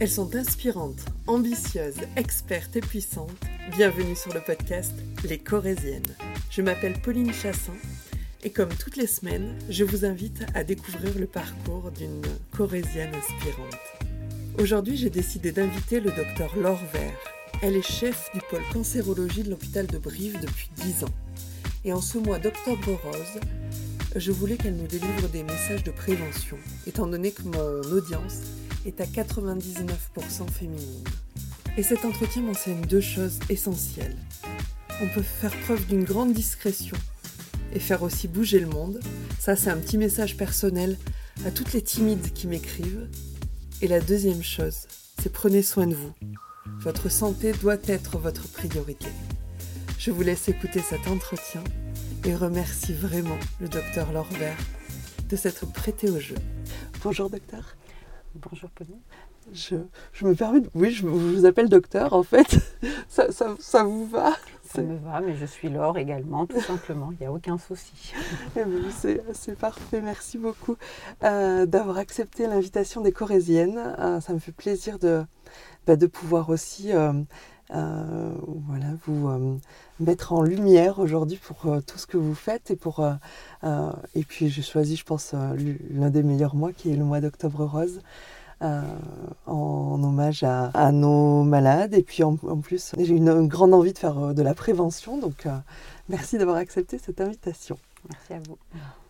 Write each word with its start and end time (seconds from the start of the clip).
Elles 0.00 0.08
sont 0.08 0.36
inspirantes, 0.36 1.04
ambitieuses, 1.26 1.98
expertes 2.14 2.76
et 2.76 2.80
puissantes. 2.80 3.32
Bienvenue 3.76 4.14
sur 4.14 4.32
le 4.32 4.40
podcast 4.40 4.92
Les 5.24 5.38
Corésiennes. 5.38 6.14
Je 6.50 6.62
m'appelle 6.62 7.00
Pauline 7.02 7.32
Chassin 7.32 7.74
et 8.44 8.50
comme 8.50 8.68
toutes 8.68 8.96
les 8.96 9.08
semaines, 9.08 9.58
je 9.68 9.82
vous 9.82 10.04
invite 10.04 10.44
à 10.54 10.62
découvrir 10.62 11.18
le 11.18 11.26
parcours 11.26 11.90
d'une 11.90 12.22
Corésienne 12.56 13.12
inspirante. 13.12 13.76
Aujourd'hui, 14.60 14.96
j'ai 14.96 15.10
décidé 15.10 15.50
d'inviter 15.50 15.98
le 15.98 16.12
docteur 16.12 16.56
Laure 16.56 16.84
Vert. 16.92 17.18
Elle 17.60 17.74
est 17.74 17.82
chef 17.82 18.30
du 18.32 18.40
pôle 18.48 18.62
cancérologie 18.72 19.42
de 19.42 19.50
l'hôpital 19.50 19.88
de 19.88 19.98
Brive 19.98 20.38
depuis 20.40 20.70
10 20.76 21.04
ans. 21.06 21.14
Et 21.84 21.92
en 21.92 22.00
ce 22.00 22.18
mois 22.18 22.38
d'octobre 22.38 23.00
rose, 23.02 23.40
je 24.14 24.30
voulais 24.30 24.58
qu'elle 24.58 24.76
nous 24.76 24.86
délivre 24.86 25.28
des 25.28 25.42
messages 25.42 25.82
de 25.82 25.90
prévention, 25.90 26.56
étant 26.86 27.08
donné 27.08 27.32
que 27.32 27.42
mon 27.42 27.92
audience 27.92 28.42
est 28.88 29.00
à 29.00 29.04
99% 29.04 30.50
féminine. 30.50 31.04
Et 31.76 31.82
cet 31.82 32.04
entretien 32.04 32.42
m'enseigne 32.42 32.80
deux 32.80 33.00
choses 33.00 33.38
essentielles. 33.50 34.16
On 35.02 35.08
peut 35.08 35.22
faire 35.22 35.54
preuve 35.60 35.86
d'une 35.86 36.04
grande 36.04 36.32
discrétion 36.32 36.96
et 37.72 37.78
faire 37.78 38.02
aussi 38.02 38.26
bouger 38.26 38.58
le 38.58 38.66
monde. 38.66 39.00
Ça, 39.38 39.54
c'est 39.54 39.70
un 39.70 39.76
petit 39.76 39.98
message 39.98 40.36
personnel 40.36 40.96
à 41.44 41.50
toutes 41.50 41.72
les 41.72 41.82
timides 41.82 42.32
qui 42.32 42.46
m'écrivent. 42.46 43.08
Et 43.80 43.88
la 43.88 44.00
deuxième 44.00 44.42
chose, 44.42 44.88
c'est 45.22 45.32
prenez 45.32 45.62
soin 45.62 45.86
de 45.86 45.94
vous. 45.94 46.12
Votre 46.80 47.10
santé 47.10 47.52
doit 47.52 47.76
être 47.86 48.18
votre 48.18 48.48
priorité. 48.48 49.08
Je 49.98 50.10
vous 50.10 50.22
laisse 50.22 50.48
écouter 50.48 50.80
cet 50.80 51.06
entretien 51.06 51.62
et 52.24 52.34
remercie 52.34 52.94
vraiment 52.94 53.38
le 53.60 53.68
docteur 53.68 54.12
Lorbert 54.12 54.56
de 55.28 55.36
s'être 55.36 55.70
prêté 55.70 56.10
au 56.10 56.18
jeu. 56.18 56.36
Bonjour 57.04 57.28
docteur. 57.28 57.76
Bonjour 58.40 58.70
Pauline. 58.70 59.00
Je, 59.52 59.76
me 60.22 60.34
permets, 60.34 60.60
de, 60.60 60.70
oui, 60.74 60.90
je, 60.90 61.06
vous 61.06 61.46
appelle 61.46 61.68
docteur 61.68 62.12
en 62.12 62.22
fait. 62.22 62.58
Ça, 63.08 63.26
ça, 63.58 63.82
vous 63.82 64.06
va? 64.06 64.36
Ça 64.62 64.82
me 64.82 64.96
va, 64.96 65.20
mais 65.20 65.34
je 65.34 65.46
suis 65.46 65.70
Laure 65.70 65.96
également, 65.96 66.46
tout 66.46 66.60
simplement. 66.60 67.10
Il 67.12 67.18
n'y 67.20 67.26
a 67.26 67.32
aucun 67.32 67.56
souci. 67.58 68.12
Eh 68.56 68.64
ben, 68.64 69.22
c'est 69.32 69.58
parfait, 69.58 70.00
merci 70.02 70.36
beaucoup 70.38 70.76
euh, 71.24 71.64
d'avoir 71.64 71.96
accepté 71.96 72.46
l'invitation 72.46 73.00
des 73.00 73.12
Corésiennes. 73.12 73.78
Euh, 73.98 74.20
ça 74.20 74.34
me 74.34 74.38
fait 74.38 74.52
plaisir 74.52 74.98
de, 74.98 75.24
bah, 75.86 75.96
de 75.96 76.06
pouvoir 76.06 76.50
aussi 76.50 76.92
euh, 76.92 77.12
euh, 77.74 78.32
voilà, 78.66 78.86
vous 79.06 79.28
euh, 79.28 79.56
mettre 80.00 80.32
en 80.32 80.40
lumière 80.40 80.98
aujourd'hui 80.98 81.36
pour 81.36 81.70
euh, 81.70 81.80
tout 81.82 81.98
ce 81.98 82.06
que 82.06 82.16
vous 82.16 82.34
faites 82.34 82.70
et 82.70 82.76
pour 82.76 83.06
et 84.14 84.24
puis 84.24 84.48
j'ai 84.48 84.62
choisi 84.62 84.96
je 84.96 85.04
pense 85.04 85.34
l'un 85.90 86.10
des 86.10 86.22
meilleurs 86.22 86.54
mois 86.54 86.72
qui 86.72 86.90
est 86.92 86.96
le 86.96 87.04
mois 87.04 87.20
d'octobre 87.20 87.64
rose 87.64 88.00
en 88.60 90.02
hommage 90.02 90.42
à, 90.42 90.92
nos 90.92 91.44
malades 91.44 91.94
et 91.94 92.02
puis 92.02 92.24
en, 92.24 92.36
plus 92.36 92.92
j'ai 92.98 93.14
une, 93.14 93.28
une, 93.28 93.48
grande 93.48 93.74
envie 93.74 93.92
de 93.92 93.98
faire 93.98 94.34
de 94.34 94.42
la 94.42 94.54
prévention 94.54 95.18
donc 95.18 95.46
merci 96.08 96.38
d'avoir 96.38 96.56
accepté 96.56 96.98
cette 96.98 97.20
invitation. 97.20 97.78
Merci 98.08 98.32
à 98.32 98.48
vous. 98.48 98.58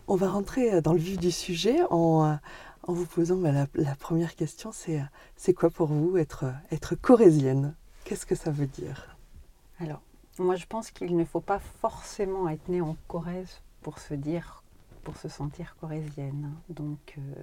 On 0.08 0.16
va 0.16 0.28
rentrer 0.28 0.80
dans 0.82 0.92
le 0.92 0.98
vif 0.98 1.18
du 1.18 1.30
sujet 1.30 1.78
en, 1.90 2.38
en 2.82 2.92
vous 2.92 3.06
posant 3.06 3.36
bah, 3.36 3.52
la, 3.52 3.66
la, 3.74 3.94
première 3.94 4.34
question 4.34 4.70
c'est 4.72 5.00
c'est 5.36 5.54
quoi 5.54 5.70
pour 5.70 5.88
vous 5.88 6.16
être 6.16 6.46
être 6.72 6.94
corésienne? 6.96 7.74
Qu'est-ce 8.08 8.24
que 8.24 8.34
ça 8.34 8.50
veut 8.50 8.66
dire? 8.66 9.18
Alors, 9.80 10.00
moi 10.38 10.56
je 10.56 10.64
pense 10.64 10.90
qu'il 10.90 11.14
ne 11.14 11.26
faut 11.26 11.42
pas 11.42 11.58
forcément 11.58 12.48
être 12.48 12.66
né 12.70 12.80
en 12.80 12.96
Corrèze 13.06 13.60
pour 13.82 13.98
se 13.98 14.14
dire, 14.14 14.62
pour 15.04 15.18
se 15.18 15.28
sentir 15.28 15.76
corésienne. 15.78 16.54
Donc, 16.70 17.16
euh, 17.18 17.34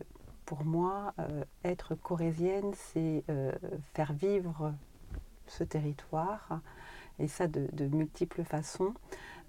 pour 0.47 0.66
moi, 0.66 1.13
euh, 1.19 1.43
être 1.63 1.93
corésienne, 1.93 2.71
c'est 2.73 3.23
euh, 3.30 3.52
faire 3.93 4.11
vivre 4.13 4.73
ce 5.45 5.63
territoire, 5.63 6.59
et 7.19 7.27
ça 7.27 7.47
de 7.47 7.86
multiples 7.86 8.43
façons. 8.43 8.95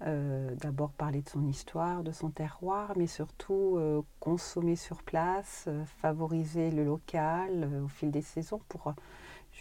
D'abord 0.01 0.91
parler 0.91 1.23
de 1.23 1.29
son 1.29 1.47
histoire, 1.47 2.03
de 2.03 2.11
son 2.11 2.29
terroir, 2.29 2.93
mais 2.95 3.07
surtout 3.07 3.79
consommer 4.19 4.75
sur 4.75 5.01
place, 5.01 5.67
favoriser 6.03 6.69
le 6.69 6.85
local 6.85 7.81
au 7.83 7.87
fil 7.87 8.11
des 8.11 8.21
saisons 8.21 8.61
pour 8.69 8.93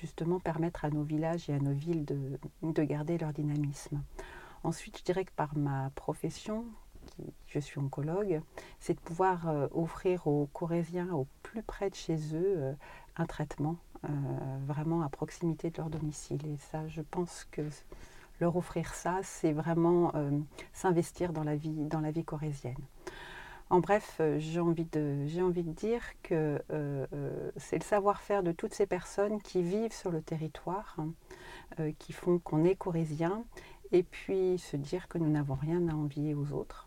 justement 0.00 0.40
permettre 0.40 0.84
à 0.84 0.90
nos 0.90 1.02
villages 1.02 1.48
et 1.48 1.54
à 1.54 1.58
nos 1.58 1.72
villes 1.72 2.04
de, 2.04 2.38
de 2.62 2.82
garder 2.82 3.18
leur 3.18 3.32
dynamisme. 3.32 4.02
Ensuite, 4.62 4.98
je 4.98 5.04
dirais 5.04 5.24
que 5.24 5.32
par 5.32 5.56
ma 5.56 5.90
profession, 5.94 6.64
je 7.46 7.58
suis 7.58 7.78
oncologue, 7.78 8.40
c'est 8.80 8.94
de 8.94 9.00
pouvoir 9.00 9.48
euh, 9.48 9.68
offrir 9.72 10.26
aux 10.26 10.46
Corésiens 10.52 11.12
au 11.12 11.26
plus 11.42 11.62
près 11.62 11.90
de 11.90 11.94
chez 11.94 12.16
eux 12.34 12.54
euh, 12.58 12.72
un 13.16 13.26
traitement 13.26 13.76
euh, 14.04 14.08
vraiment 14.66 15.02
à 15.02 15.08
proximité 15.08 15.70
de 15.70 15.78
leur 15.78 15.90
domicile. 15.90 16.44
Et 16.46 16.56
ça, 16.56 16.86
je 16.88 17.00
pense 17.02 17.46
que 17.50 17.62
leur 18.40 18.56
offrir 18.56 18.92
ça, 18.92 19.20
c'est 19.22 19.52
vraiment 19.52 20.12
s'investir 20.74 21.32
dans 21.32 21.42
la 21.42 21.56
vie, 21.56 21.86
dans 21.86 22.00
la 22.00 22.10
vie 22.10 22.24
corésienne. 22.24 22.76
En 23.68 23.80
bref, 23.80 24.18
euh, 24.20 24.38
j'ai 24.38 24.60
envie, 24.60 24.84
de, 24.84 25.62
dire 25.62 26.02
que 26.22 26.62
euh, 26.70 27.06
euh, 27.12 27.50
c'est 27.56 27.78
le 27.78 27.84
savoir-faire 27.84 28.44
de 28.44 28.52
toutes 28.52 28.74
ces 28.74 28.86
personnes 28.86 29.40
qui 29.42 29.62
vivent 29.62 29.92
sur 29.92 30.12
le 30.12 30.22
territoire, 30.22 30.96
hein, 30.98 31.90
qui 31.98 32.12
font 32.12 32.38
qu'on 32.38 32.64
est 32.64 32.76
corésien, 32.76 33.42
et 33.90 34.04
puis 34.04 34.58
se 34.58 34.76
dire 34.76 35.08
que 35.08 35.18
nous 35.18 35.30
n'avons 35.30 35.54
rien 35.54 35.88
à 35.88 35.94
envier 35.94 36.34
aux 36.34 36.52
autres, 36.52 36.86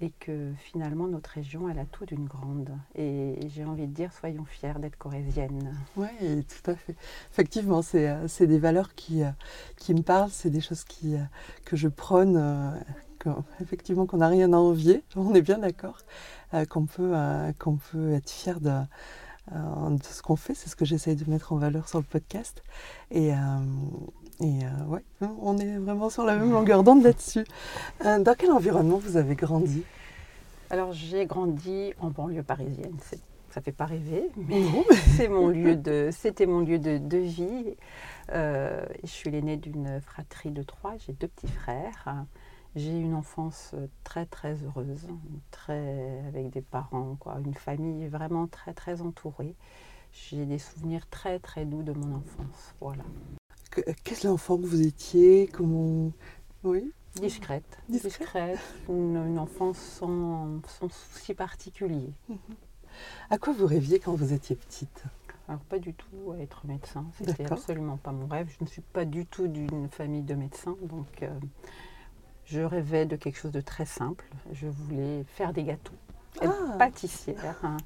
et 0.00 0.10
que 0.20 0.52
finalement 0.58 1.06
notre 1.06 1.30
région, 1.30 1.66
a 1.66 1.84
tout 1.86 2.04
d'une 2.04 2.26
grande. 2.26 2.76
Et 2.94 3.38
j'ai 3.48 3.64
envie 3.64 3.86
de 3.86 3.94
dire, 3.94 4.12
soyons 4.12 4.44
fiers 4.44 4.78
d'être 4.78 4.98
corésiennes. 4.98 5.74
Oui, 5.96 6.08
tout 6.44 6.70
à 6.70 6.74
fait. 6.74 6.94
Effectivement, 7.30 7.80
c'est, 7.80 8.46
des 8.46 8.58
valeurs 8.58 8.94
qui, 8.94 9.22
me 9.22 10.02
parlent, 10.02 10.30
c'est 10.30 10.50
des 10.50 10.60
choses 10.60 10.84
que 11.64 11.76
je 11.76 11.88
prône 11.88 12.36
effectivement 13.60 14.06
qu'on 14.06 14.18
n'a 14.18 14.28
rien 14.28 14.52
à 14.52 14.56
envier, 14.56 15.02
on 15.16 15.34
est 15.34 15.42
bien 15.42 15.58
d'accord, 15.58 15.98
euh, 16.54 16.64
qu'on 16.64 16.86
peut, 16.86 17.12
euh, 17.14 17.52
qu'on 17.58 17.76
peut 17.76 18.12
être 18.12 18.30
fier 18.30 18.60
de, 18.60 18.70
euh, 19.52 19.90
de 19.90 20.02
ce 20.02 20.22
qu'on 20.22 20.36
fait, 20.36 20.54
c'est 20.54 20.68
ce 20.68 20.76
que 20.76 20.84
j'essaye 20.84 21.16
de 21.16 21.28
mettre 21.30 21.52
en 21.52 21.56
valeur 21.56 21.88
sur 21.88 21.98
le 21.98 22.04
podcast. 22.04 22.62
Et, 23.10 23.30
et 24.40 24.58
ouais, 24.88 25.04
on 25.40 25.58
est 25.58 25.76
vraiment 25.76 26.10
sur 26.10 26.24
la 26.24 26.36
même 26.36 26.52
longueur 26.52 26.82
d'onde 26.82 27.02
là-dessus. 27.02 27.44
dans 28.04 28.34
quel 28.36 28.50
environnement 28.52 28.98
vous 28.98 29.16
avez 29.16 29.34
grandi? 29.34 29.82
Alors 30.70 30.92
j'ai 30.92 31.26
grandi 31.26 31.92
en 32.00 32.08
banlieue 32.08 32.42
parisienne, 32.42 32.96
ça 33.50 33.60
fait 33.60 33.72
pas 33.72 33.84
rêver, 33.84 34.30
mais 34.36 34.62
c'est 35.16 35.28
mon 35.28 35.48
lieu 35.48 35.76
de, 35.76 36.08
c'était 36.10 36.46
mon 36.46 36.60
lieu 36.60 36.78
de, 36.78 36.96
de 36.96 37.18
vie. 37.18 37.76
je 38.32 38.86
suis 39.04 39.30
l'aînée 39.30 39.58
d'une 39.58 40.00
fratrie 40.00 40.50
de 40.50 40.62
trois, 40.62 40.94
j'ai 40.98 41.12
deux 41.12 41.28
petits 41.28 41.52
frères. 41.52 42.24
J'ai 42.74 42.98
une 42.98 43.14
enfance 43.14 43.72
euh, 43.74 43.86
très 44.02 44.24
très 44.24 44.54
heureuse, 44.62 45.06
très 45.50 46.24
avec 46.26 46.50
des 46.50 46.62
parents, 46.62 47.16
quoi, 47.20 47.38
une 47.44 47.54
famille 47.54 48.08
vraiment 48.08 48.46
très 48.46 48.72
très 48.72 49.02
entourée. 49.02 49.54
J'ai 50.12 50.46
des 50.46 50.58
souvenirs 50.58 51.06
très 51.08 51.38
très 51.38 51.66
doux 51.66 51.82
de 51.82 51.92
mon 51.92 52.16
enfance, 52.16 52.74
voilà. 52.80 53.04
Qu'est-ce 54.04 54.26
l'enfant 54.26 54.56
que 54.56 54.66
vous 54.66 54.82
étiez? 54.82 55.48
Comment 55.48 56.12
Oui. 56.64 56.92
Discrète, 57.20 57.78
discrète, 57.90 58.58
une, 58.88 59.38
enfance 59.38 59.76
sans, 59.76 60.62
sans 60.66 60.88
souci 60.88 61.34
particulier. 61.34 62.10
Mhm. 62.30 62.38
À 63.28 63.36
quoi 63.36 63.52
vous 63.52 63.66
rêviez 63.66 63.98
quand 63.98 64.14
vous 64.14 64.32
étiez 64.32 64.56
petite? 64.56 65.04
Alors 65.46 65.60
pas 65.60 65.78
du 65.78 65.92
tout 65.92 66.32
à 66.32 66.38
être 66.38 66.64
médecin, 66.66 67.04
c'était 67.18 67.50
absolument 67.52 67.98
pas 67.98 68.12
mon 68.12 68.26
rêve. 68.26 68.48
Je 68.58 68.64
ne 68.64 68.68
suis 68.68 68.80
pas 68.80 69.04
du 69.04 69.26
tout 69.26 69.48
d'une 69.48 69.90
famille 69.90 70.22
de 70.22 70.34
médecins, 70.34 70.76
donc 70.82 71.22
euh, 71.22 71.38
je 72.52 72.60
rêvais 72.60 73.06
de 73.06 73.16
quelque 73.16 73.38
chose 73.38 73.50
de 73.50 73.62
très 73.62 73.86
simple. 73.86 74.24
Je 74.52 74.66
voulais 74.66 75.24
faire 75.24 75.54
des 75.54 75.64
gâteaux, 75.64 75.94
être 76.40 76.52
ah. 76.74 76.76
pâtissière. 76.76 77.58
Hein. 77.62 77.78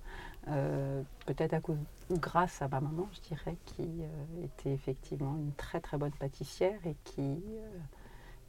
Euh, 0.48 1.02
peut-être 1.24 1.54
à 1.54 1.60
cause, 1.60 1.78
grâce 2.10 2.62
à 2.62 2.68
ma 2.68 2.80
maman, 2.80 3.08
je 3.12 3.28
dirais, 3.28 3.56
qui 3.64 3.82
euh, 3.82 4.44
était 4.44 4.72
effectivement 4.72 5.36
une 5.36 5.52
très 5.52 5.80
très 5.80 5.98
bonne 5.98 6.12
pâtissière 6.12 6.78
et 6.84 6.96
qui 7.04 7.20
euh, 7.20 7.78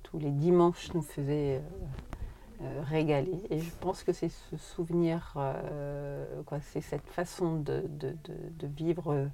tous 0.02 0.18
les 0.18 0.32
dimanches 0.32 0.92
nous 0.94 1.02
faisait 1.02 1.62
régaler. 2.90 3.40
Et 3.52 3.60
je 3.60 3.70
pense 3.80 4.02
que 4.02 4.12
c'est 4.14 4.30
ce 4.30 4.58
souvenir, 4.58 5.34
quoi, 6.46 6.60
c'est 6.62 6.82
cette 6.82 7.08
façon 7.08 7.58
de, 7.58 7.84
de, 7.88 8.16
de, 8.24 8.68
vivre 8.68 9.30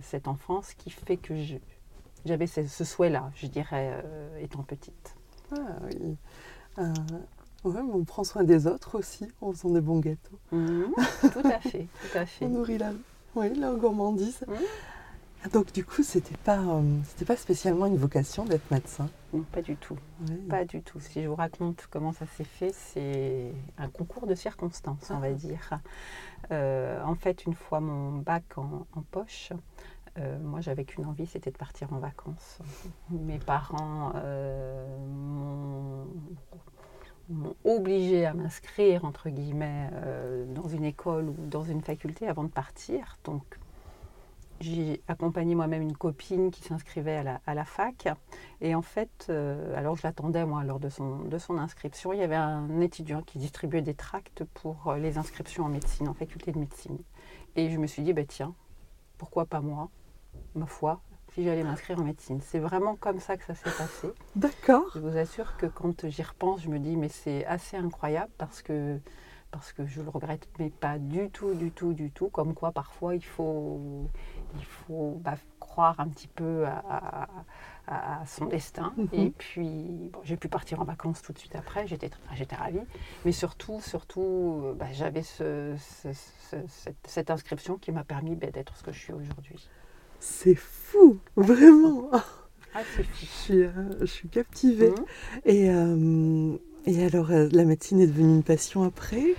cette 0.00 0.28
enfance 0.28 0.72
qui 0.72 0.88
fait 0.88 1.18
que 1.18 1.34
j'avais 2.24 2.46
ce, 2.46 2.66
ce 2.66 2.84
souhait-là, 2.84 3.30
je 3.34 3.48
dirais, 3.48 4.02
étant 4.40 4.62
petite. 4.62 5.14
Ah 5.52 5.76
oui. 5.84 6.16
Euh, 6.78 6.92
on 7.64 8.04
prend 8.04 8.24
soin 8.24 8.44
des 8.44 8.66
autres 8.66 8.98
aussi 8.98 9.28
en 9.40 9.52
faisant 9.52 9.70
des 9.70 9.80
bons 9.80 10.00
gâteaux. 10.00 10.38
Mhm. 10.50 10.92
tout 11.32 11.46
à 11.46 11.58
fait, 11.60 11.86
tout 12.00 12.18
à 12.18 12.26
fait. 12.26 12.44
on 12.44 12.48
nourrit 12.48 12.78
la, 12.78 12.92
oui, 13.34 13.54
la 13.54 13.72
gourmandise. 13.72 14.44
Mhm. 14.48 14.56
Donc 15.50 15.72
du 15.72 15.84
coup, 15.84 16.02
c'était 16.02 16.36
pas, 16.44 16.58
euh, 16.58 16.82
c'était 17.04 17.24
pas 17.24 17.36
spécialement 17.36 17.86
une 17.86 17.96
vocation 17.96 18.44
d'être 18.44 18.70
médecin? 18.70 19.08
Non, 19.32 19.42
pas 19.42 19.60
du 19.60 19.76
tout, 19.76 19.98
pas 20.48 20.64
du 20.64 20.82
tout. 20.82 21.00
Si 21.00 21.22
je 21.22 21.28
vous 21.28 21.34
raconte 21.34 21.88
comment 21.90 22.12
ça 22.12 22.26
s'est 22.36 22.44
fait, 22.44 22.72
c'est 22.72 23.52
un 23.76 23.88
concours 23.88 24.26
de 24.26 24.36
circonstances, 24.36 25.10
on 25.10 25.18
va 25.18 25.28
ah. 25.28 25.32
dire. 25.32 25.80
Euh, 26.52 27.02
en 27.04 27.14
fait, 27.16 27.44
une 27.44 27.54
fois 27.54 27.80
mon 27.80 28.18
bac 28.18 28.44
en, 28.56 28.84
poche, 29.10 29.52
Euh, 30.18 30.38
moi, 30.40 30.60
j'avais 30.60 30.84
qu'une 30.84 31.06
envie, 31.06 31.26
c'était 31.26 31.50
de 31.50 31.56
partir 31.56 31.92
en 31.92 31.98
vacances. 31.98 32.58
Mes 33.10 33.38
parents 33.38 34.12
m'ont 37.28 37.54
obligé 37.64 38.26
à 38.26 38.34
m'inscrire, 38.34 39.04
entre 39.04 39.30
guillemets, 39.30 39.90
dans 40.48 40.68
une 40.68 40.84
école 40.84 41.28
ou 41.30 41.36
dans 41.46 41.64
une 41.64 41.80
faculté 41.80 42.28
avant 42.28 42.44
de 42.44 42.50
partir. 42.50 43.18
Donc, 43.24 43.58
j'ai 44.62 45.02
accompagné 45.08 45.54
moi-même 45.54 45.82
une 45.82 45.96
copine 45.96 46.50
qui 46.50 46.62
s'inscrivait 46.62 47.24
à 47.46 47.54
la, 47.54 47.64
fac. 47.64 48.08
Et 48.60 48.74
en 48.74 48.82
fait, 48.82 49.26
euh, 49.28 49.76
alors 49.76 49.96
je 49.96 50.02
l'attendais 50.04 50.44
moi 50.46 50.64
lors 50.64 50.78
de 50.78 50.88
son, 50.88 51.58
inscription, 51.58 52.12
il 52.12 52.20
y 52.20 52.22
avait 52.22 52.36
un 52.36 52.80
étudiant 52.80 53.22
qui 53.22 53.38
distribuait 53.38 53.82
des 53.82 53.94
tracts 53.94 54.44
pour 54.54 54.88
euh, 54.88 54.98
les 54.98 55.18
inscriptions 55.18 55.64
en 55.64 55.68
médecine, 55.68 56.08
en 56.08 56.14
faculté 56.14 56.52
de 56.52 56.58
médecine. 56.58 56.98
Et 57.56 57.70
je 57.70 57.78
me 57.78 57.86
suis 57.86 58.02
dit, 58.02 58.12
bah, 58.12 58.24
tiens, 58.24 58.54
pourquoi 59.18 59.46
pas 59.46 59.60
moi, 59.60 59.90
ma 60.54 60.66
foi, 60.66 61.00
si 61.34 61.44
j'allais 61.44 61.64
m'inscrire 61.64 61.98
en 61.98 62.04
médecine. 62.04 62.40
C'est 62.40 62.58
vraiment 62.58 62.96
comme 62.96 63.20
ça 63.20 63.36
que 63.36 63.44
ça 63.44 63.54
s'est 63.54 63.70
passé. 63.76 64.12
D'accord. 64.36 64.90
Je 64.94 65.00
vous 65.00 65.16
assure 65.16 65.56
que 65.56 65.66
quand 65.66 66.08
j'y 66.08 66.22
repense, 66.22 66.62
je 66.62 66.68
me 66.68 66.78
dis, 66.78 66.96
mais 66.96 67.08
c'est 67.08 67.44
assez 67.46 67.76
incroyable 67.76 68.30
parce 68.38 68.62
que 68.62 68.98
parce 69.52 69.72
que 69.72 69.86
je 69.86 70.00
le 70.00 70.08
regrette, 70.08 70.48
mais 70.58 70.70
pas 70.70 70.98
du 70.98 71.30
tout, 71.30 71.54
du 71.54 71.70
tout, 71.70 71.92
du 71.92 72.10
tout. 72.10 72.28
Comme 72.30 72.54
quoi, 72.54 72.72
parfois, 72.72 73.14
il 73.14 73.24
faut, 73.24 74.08
il 74.56 74.64
faut 74.64 75.20
bah, 75.22 75.34
croire 75.60 76.00
un 76.00 76.08
petit 76.08 76.26
peu 76.26 76.64
à, 76.66 77.28
son 78.26 78.46
destin. 78.46 78.94
Mhm. 78.96 79.08
Et 79.12 79.30
puis, 79.30 80.10
j'ai 80.24 80.36
pu 80.38 80.48
partir 80.48 80.80
en 80.80 80.84
vacances 80.84 81.20
tout 81.20 81.34
de 81.34 81.38
suite 81.38 81.54
après. 81.54 81.86
J'étais, 81.86 82.10
j'étais 82.34 82.56
ravie. 82.56 82.80
Mais 83.26 83.32
surtout, 83.32 83.80
surtout, 83.82 84.74
bah, 84.76 84.86
j'avais 84.92 85.22
cette, 87.04 87.30
inscription 87.30 87.76
qui 87.76 87.92
m'a 87.92 88.04
permis 88.04 88.34
bah, 88.36 88.50
d'être 88.50 88.74
ce 88.76 88.82
que 88.82 88.92
je 88.92 88.98
suis 88.98 89.12
aujourd'hui. 89.12 89.68
C'est 90.24 90.54
fou, 90.54 91.18
vraiment. 91.34 92.08
Ah, 92.12 92.82
c'est 92.94 93.02
fou. 93.02 93.10
Je 93.20 93.26
suis, 93.26 93.62
euh, 93.64 93.72
je 94.00 94.06
suis 94.06 94.28
captivée. 94.28 94.94
Et 95.44 95.68
euh, 95.68 96.56
et 96.86 97.04
alors, 97.04 97.32
euh, 97.32 97.48
la 97.50 97.64
médecine 97.64 98.00
est 98.00 98.06
devenue 98.06 98.36
une 98.36 98.44
passion 98.44 98.84
après 98.84 99.34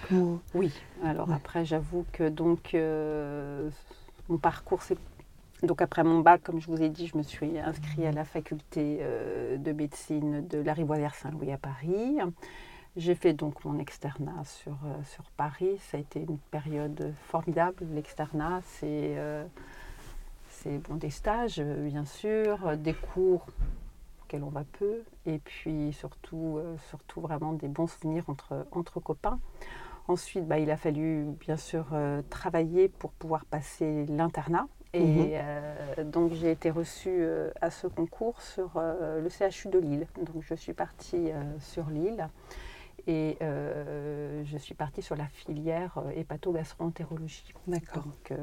Oui, 0.54 0.74
alors 1.02 1.32
après, 1.32 1.64
j'avoue 1.64 2.06
que 2.12 2.28
donc 2.28 2.76
euh, 2.76 3.70
mon 4.28 4.38
parcours, 4.38 4.82
c'est. 4.82 4.98
Donc 5.62 5.82
après 5.82 6.04
mon 6.04 6.20
bac, 6.20 6.44
comme 6.44 6.60
je 6.60 6.68
vous 6.68 6.82
ai 6.82 6.90
dit, 6.90 7.08
je 7.08 7.18
me 7.18 7.24
suis 7.24 7.58
inscrite 7.60 8.04
à 8.04 8.12
la 8.12 8.26
faculté 8.26 9.00
de 9.58 9.72
médecine 9.72 10.46
de 10.46 10.58
la 10.58 10.74
Rivoisière-Saint-Louis 10.74 11.54
à 11.54 11.58
Paris. 11.58 12.18
J'ai 12.98 13.16
fait 13.16 13.32
donc 13.32 13.64
mon 13.64 13.80
externat 13.80 14.44
sur, 14.44 14.78
sur 15.06 15.24
Paris. 15.38 15.78
Ça 15.80 15.96
a 15.96 16.02
été 16.02 16.20
une 16.20 16.38
période 16.52 17.14
formidable. 17.30 17.88
L'externat, 17.94 18.60
c'est 18.66 19.16
c'est 20.64 20.78
bon, 20.80 20.96
des 20.96 21.10
stages, 21.10 21.62
bien 21.62 22.06
sûr, 22.06 22.78
des 22.78 22.94
cours 22.94 23.46
on 24.42 24.50
va 24.50 24.64
peu, 24.80 25.04
et 25.26 25.38
puis 25.40 25.94
surtout, 25.94 26.58
euh, 26.58 26.76
surtout 26.90 27.22
vraiment 27.22 27.54
des 27.54 27.68
bons 27.68 27.88
souvenirs 27.88 28.24
entre, 28.28 28.66
entre 28.72 29.00
copains. 29.00 29.40
Ensuite, 30.08 30.48
bah, 30.48 30.60
il 30.60 30.72
a 30.72 30.78
fallu 30.78 31.26
bien 31.40 31.58
sûr 31.58 31.88
euh, 31.94 32.22
travailler 32.30 32.90
pour 32.90 33.12
pouvoir 33.12 33.46
passer 33.46 34.06
l'internat. 34.08 34.68
Et 34.94 35.04
mhm. 35.04 35.30
euh, 35.34 36.04
donc 36.04 36.34
j'ai 36.34 36.52
été 36.52 36.70
reçue 36.70 37.26
à 37.62 37.72
ce 37.72 37.88
concours 37.88 38.40
sur 38.42 38.80
le 38.80 39.28
CHU 39.30 39.70
de 39.70 39.80
Lille. 39.80 40.08
Donc 40.22 40.44
je 40.44 40.54
suis 40.54 40.74
partie 40.74 41.32
sur 41.60 41.90
Lille 41.90 42.28
et 43.08 43.38
je 43.42 44.58
suis 44.58 44.76
partie 44.76 45.02
sur 45.02 45.16
la 45.16 45.28
filière 45.28 46.02
hépato-gastro-entérologie. 46.16 47.54
D'accord. 47.68 48.04
Donc 48.04 48.40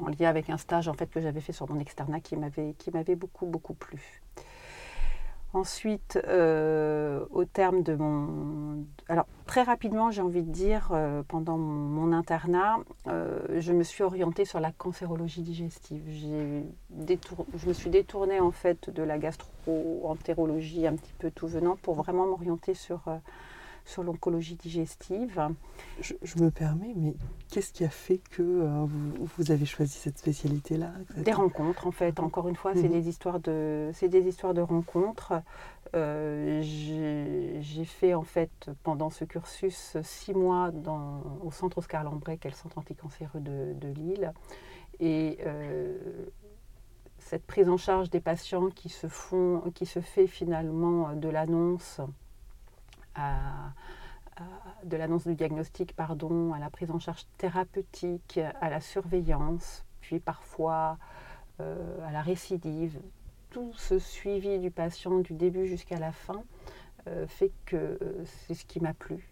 en 0.00 0.08
lien 0.08 0.28
avec 0.28 0.50
un 0.50 0.58
stage 0.58 0.88
en 0.88 0.94
fait 0.94 1.06
que 1.06 1.20
j'avais 1.20 1.40
fait 1.40 1.52
sur 1.52 1.70
mon 1.70 1.80
externat 1.80 2.20
qui 2.20 2.36
m'avait 2.36 2.74
qui 2.78 2.90
m'avait 2.90 3.16
beaucoup 3.16 3.46
beaucoup 3.46 3.74
plu. 3.74 4.22
Ensuite, 5.54 6.18
euh, 6.26 7.24
au 7.30 7.44
terme 7.44 7.84
de 7.84 7.94
mon... 7.94 8.84
Alors, 9.08 9.26
très 9.46 9.62
rapidement, 9.62 10.10
j'ai 10.10 10.20
envie 10.20 10.42
de 10.42 10.50
dire, 10.50 10.88
euh, 10.90 11.22
pendant 11.28 11.56
mon, 11.56 12.12
internat, 12.12 12.78
euh, 13.06 13.38
je 13.60 13.72
me 13.72 13.84
suis 13.84 14.02
orientée 14.02 14.44
sur 14.46 14.58
la 14.58 14.72
cancérologie 14.72 15.42
digestive. 15.42 16.02
Je 16.10 17.68
me 17.68 17.72
suis 17.72 17.88
détournée, 17.88 18.40
en 18.40 18.50
fait, 18.50 18.90
de 18.90 19.04
la 19.04 19.16
gastro-entérologie 19.16 20.88
un 20.88 20.96
petit 20.96 21.14
peu 21.20 21.30
tout 21.30 21.46
venant 21.46 21.76
pour 21.76 21.94
vraiment 21.94 22.26
m'orienter 22.26 22.74
sur 22.74 23.02
sur 23.84 24.02
l'oncologie 24.02 24.56
digestive. 24.56 25.48
Je, 26.00 26.14
me 26.42 26.50
permets, 26.50 26.92
mais 26.96 27.14
qu'est-ce 27.50 27.72
qui 27.72 27.84
a 27.84 27.90
fait 27.90 28.18
que 28.18 28.42
euh, 28.42 28.86
vous, 29.36 29.50
avez 29.52 29.66
choisi 29.66 29.92
cette 29.92 30.18
spécialité-là 30.18 30.92
Des 31.16 31.32
rencontres, 31.32 31.86
en 31.86 31.90
fait. 31.90 32.18
Encore 32.18 32.48
une 32.48 32.56
fois, 32.56 32.72
c'est 32.74 32.88
mhm. 32.88 32.92
des 32.92 33.08
histoires 33.08 33.40
de, 33.40 33.90
c'est 33.92 34.08
des 34.08 34.26
histoires 34.26 34.54
de 34.54 34.62
rencontres. 34.62 35.34
Euh, 35.94 36.60
j'ai 36.62 37.84
fait 37.84 38.14
en 38.14 38.22
fait 38.22 38.70
pendant 38.82 39.10
ce 39.10 39.24
cursus 39.24 39.96
six 40.02 40.34
mois 40.34 40.70
dans, 40.72 41.22
au 41.42 41.50
centre 41.50 41.78
Oscar 41.78 42.02
Lambré, 42.02 42.38
qui 42.38 42.48
est 42.48 42.50
le 42.50 42.56
centre 42.56 42.78
anticancéreux 42.78 43.40
de, 43.40 43.74
de 43.74 43.88
Lille, 43.88 44.32
et 44.98 45.38
euh, 45.46 45.96
cette 47.18 47.44
prise 47.46 47.68
en 47.68 47.76
charge 47.76 48.10
des 48.10 48.20
patients 48.20 48.70
qui 48.70 48.88
se 48.88 49.08
font, 49.08 49.62
qui 49.74 49.86
se 49.86 50.00
fait 50.00 50.26
finalement 50.26 51.14
de 51.14 51.28
l'annonce 51.28 52.00
de 53.16 54.96
l'annonce 54.96 55.26
du 55.26 55.34
diagnostic, 55.34 55.94
pardon, 55.94 56.52
à 56.52 56.58
la 56.58 56.70
prise 56.70 56.90
en 56.90 56.98
charge 56.98 57.26
thérapeutique, 57.38 58.40
à 58.60 58.68
la 58.70 58.80
surveillance, 58.80 59.84
puis 60.00 60.20
parfois 60.20 60.98
euh, 61.60 62.04
à 62.04 62.10
la 62.10 62.20
récidive. 62.20 63.00
Tout 63.50 63.72
ce 63.74 64.00
suivi 64.00 64.58
du 64.58 64.72
patient 64.72 65.20
du 65.20 65.34
début 65.34 65.68
jusqu'à 65.68 66.00
la 66.00 66.10
fin 66.10 66.42
euh, 67.06 67.28
fait 67.28 67.52
que 67.64 67.76
euh, 67.76 68.24
c'est 68.24 68.54
ce 68.54 68.64
qui 68.64 68.80
m'a 68.80 68.92
plu, 68.92 69.30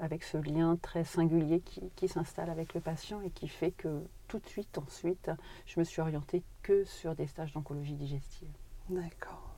avec 0.00 0.24
ce 0.24 0.36
lien 0.36 0.76
très 0.82 1.04
singulier 1.04 1.60
qui, 1.60 1.82
qui 1.94 2.08
s'installe 2.08 2.50
avec 2.50 2.74
le 2.74 2.80
patient 2.80 3.20
et 3.20 3.30
qui 3.30 3.46
fait 3.46 3.70
que 3.70 4.02
tout 4.26 4.40
de 4.40 4.46
suite 4.46 4.78
ensuite, 4.78 5.30
je 5.64 5.78
me 5.78 5.84
suis 5.84 6.00
orientée 6.00 6.42
que 6.62 6.82
sur 6.82 7.14
des 7.14 7.28
stages 7.28 7.52
d'oncologie 7.52 7.94
digestive. 7.94 8.50
D'accord. 8.88 9.54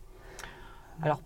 Alors 1.01 1.23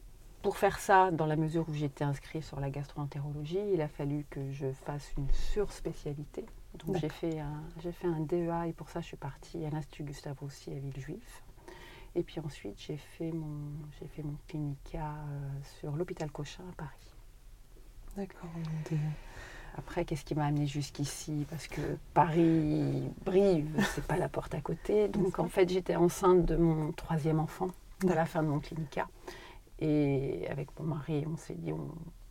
pour 0.46 0.58
faire 0.58 0.78
ça, 0.78 1.10
dans 1.10 1.26
la 1.26 1.34
mesure 1.34 1.68
où 1.68 1.74
j'étais 1.74 2.04
inscrite 2.04 2.44
sur 2.44 2.60
la 2.60 2.70
gastroentérologie, 2.70 3.58
il 3.74 3.80
a 3.80 3.88
fallu 3.88 4.24
que 4.30 4.52
je 4.52 4.70
fasse 4.70 5.12
une 5.18 5.28
surspécialité. 5.32 6.46
Donc 6.76 6.98
j'ai 6.98 7.08
fait, 7.08 7.40
un, 7.40 7.64
j'ai 7.82 7.90
fait 7.90 8.06
un 8.06 8.20
DEA 8.20 8.68
et 8.68 8.72
pour 8.72 8.88
ça 8.88 9.00
je 9.00 9.06
suis 9.06 9.16
partie 9.16 9.64
à 9.64 9.70
l'Institut 9.70 10.04
Gustave 10.04 10.38
Roussy 10.38 10.70
à 10.70 10.78
Villejuif. 10.78 11.42
Et 12.14 12.22
puis 12.22 12.38
ensuite 12.38 12.76
j'ai 12.78 12.96
fait 12.96 13.32
mon, 13.32 13.72
j'ai 13.98 14.06
fait 14.06 14.22
mon 14.22 14.36
clinica 14.46 15.00
euh, 15.00 15.48
sur 15.80 15.96
l'hôpital 15.96 16.30
Cochin 16.30 16.62
à 16.70 16.76
Paris. 16.76 17.16
D'accord. 18.16 18.50
Après, 19.76 20.04
qu'est-ce 20.04 20.24
qui 20.24 20.36
m'a 20.36 20.46
amené 20.46 20.68
jusqu'ici? 20.68 21.44
Parce 21.50 21.66
que 21.66 21.80
Paris, 22.14 23.10
Brive, 23.24 23.84
c'est 23.96 24.06
pas 24.06 24.16
la 24.16 24.28
porte 24.28 24.54
à 24.54 24.60
côté. 24.60 25.08
Donc 25.12 25.40
en 25.40 25.48
fait, 25.48 25.68
j'étais 25.68 25.96
enceinte 25.96 26.44
de 26.44 26.54
mon 26.54 26.92
troisième 26.92 27.40
enfant 27.40 27.70
à 28.08 28.14
la 28.14 28.26
fin 28.26 28.44
de 28.44 28.48
mon 28.48 28.60
clinica. 28.60 29.08
Et 29.78 30.46
avec 30.48 30.68
mon 30.78 30.86
mari, 30.86 31.24
on 31.30 31.36
s'est 31.36 31.54
dit, 31.54 31.72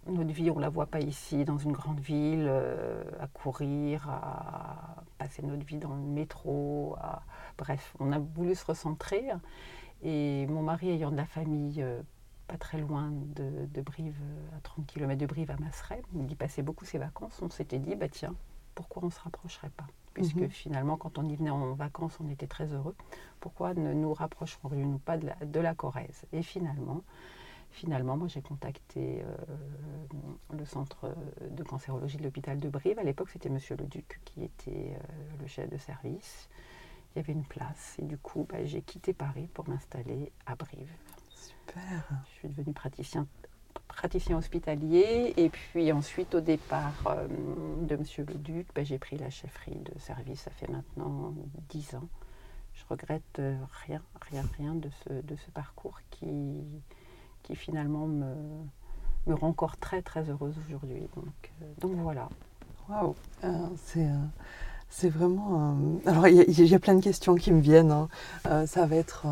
notre 0.08 0.32
vie, 0.32 0.50
on 0.52 0.56
ne 0.56 0.62
la 0.62 0.70
voit 0.70 0.88
pas 0.88 1.00
ici, 1.00 1.46
dans 1.46 1.58
une 1.58 1.72
grande 1.72 2.00
ville, 2.00 2.46
euh, 2.48 3.04
à 3.20 3.28
courir, 3.28 4.08
à 4.10 5.04
passer 5.18 5.42
notre 5.42 5.66
vie 5.66 5.78
dans 5.78 5.94
le 5.94 6.02
métro. 6.02 6.96
Bref, 7.58 7.96
on 8.00 8.12
a 8.12 8.20
voulu 8.20 8.56
se 8.56 8.66
recentrer. 8.66 9.24
Et 10.04 10.46
mon 10.48 10.62
mari, 10.62 10.90
ayant 10.90 11.12
de 11.12 11.18
la 11.18 11.26
famille 11.26 11.82
euh, 11.82 12.02
pas 12.48 12.58
très 12.58 12.78
loin 12.78 13.12
de, 13.12 13.82
Brive, 13.82 14.20
à 14.56 14.60
30 14.62 14.86
km 14.86 15.20
de 15.20 15.26
Brive 15.26 15.52
à 15.52 15.58
Masseray, 15.58 16.02
il 16.14 16.32
y 16.32 16.36
passait 16.36 16.62
beaucoup 16.62 16.86
ses 16.86 16.98
vacances, 16.98 17.42
on 17.42 17.50
s'était 17.50 17.80
dit, 17.80 17.96
bah 17.96 18.08
tiens, 18.10 18.36
pourquoi 18.76 19.04
on 19.04 19.08
ne 19.08 19.12
se 19.12 19.20
rapprocherait 19.20 19.72
pas 19.72 19.88
Puisque 20.14 20.36
mhm. 20.36 20.50
finalement, 20.50 20.98
quand 20.98 21.18
on 21.18 21.28
y 21.28 21.36
venait 21.36 21.50
en 21.50 21.74
vacances, 21.74 22.18
on 22.22 22.30
était 22.30 22.48
très 22.48 22.74
heureux. 22.74 22.96
Pourquoi 23.40 23.74
ne 23.74 23.94
nous 23.94 24.14
rapprocherions-nous 24.14 25.00
pas 25.00 25.18
de 25.18 25.28
la, 25.28 25.36
de 25.46 25.60
la 25.60 25.76
Corrèze? 25.76 26.24
Et 26.32 26.42
finalement, 26.42 27.02
finalement, 27.72 28.16
moi 28.16 28.28
j'ai 28.30 28.42
contacté 28.42 29.22
euh, 29.24 29.36
le 30.54 30.66
centre 30.66 31.14
de 31.50 31.64
cancérologie 31.64 32.18
de 32.18 32.24
l'hôpital 32.24 32.60
de 32.60 32.70
Brive. 32.70 32.98
À 33.00 33.04
l'époque, 33.04 33.30
c'était 33.30 33.50
Monsieur 33.50 33.76
le 33.76 33.86
Duc 33.86 34.22
qui 34.24 34.44
était 34.44 34.96
euh, 34.96 35.42
le 35.42 35.48
chef 35.48 35.70
de 35.70 35.78
service. 35.78 36.50
Il 37.14 37.20
y 37.20 37.22
avait 37.22 37.34
une 37.34 37.46
place 37.46 37.96
et 38.00 38.04
du 38.04 38.18
coup, 38.18 38.48
bah, 38.50 38.64
j'ai 38.64 38.82
quitté 38.82 39.14
Paris 39.14 39.50
pour 39.54 39.68
m'installer 39.68 40.32
à 40.46 40.56
Brive. 40.56 40.92
Super. 41.30 42.08
Je 42.28 42.32
suis 42.32 42.50
devenue 42.50 42.74
praticien, 42.74 43.28
praticien 43.88 44.38
hospitalier 44.38 45.34
et 45.38 45.50
puis 45.50 45.92
ensuite, 45.92 46.36
au 46.36 46.42
départ 46.42 46.94
euh, 47.08 47.28
de 47.82 47.96
Monsieur 47.96 48.26
le 48.28 48.36
Duc, 48.36 48.68
bah, 48.76 48.84
j'ai 48.84 48.98
pris 48.98 49.18
la 49.18 49.30
chefferie 49.30 49.80
de 49.80 49.98
service. 50.00 50.42
Ça 50.42 50.52
fait 50.52 50.68
maintenant 50.68 51.34
dix 51.70 51.96
ans. 51.96 52.08
Je 52.74 52.84
regrette 52.90 53.42
rien, 53.88 54.02
rien, 54.30 54.44
rien 54.58 54.76
de 54.76 54.90
ce, 55.36 55.52
parcours 55.52 56.00
qui 56.12 56.62
qui 57.44 57.56
finalement 57.56 58.08
me, 58.08 58.26
rend 59.28 59.50
encore 59.50 59.78
très 59.78 60.02
très 60.02 60.30
heureuse 60.30 60.56
aujourd'hui. 60.66 61.08
Donc, 61.16 61.54
euh, 61.62 62.02
voilà. 62.02 62.28
Waouh, 62.90 63.16
euh, 63.44 63.68
c'est 63.78 64.08
C'est 64.90 65.10
vraiment. 65.10 65.78
Alors, 66.06 66.28
il 66.28 66.68
y, 66.68 66.76
a 66.76 66.80
plein 66.80 66.96
de 66.96 67.04
questions 67.04 67.36
qui 67.36 67.52
me 67.52 67.62
viennent. 67.62 67.92
Hein. 67.92 68.66
ça 68.66 68.86
va 68.86 68.96
être. 68.98 69.26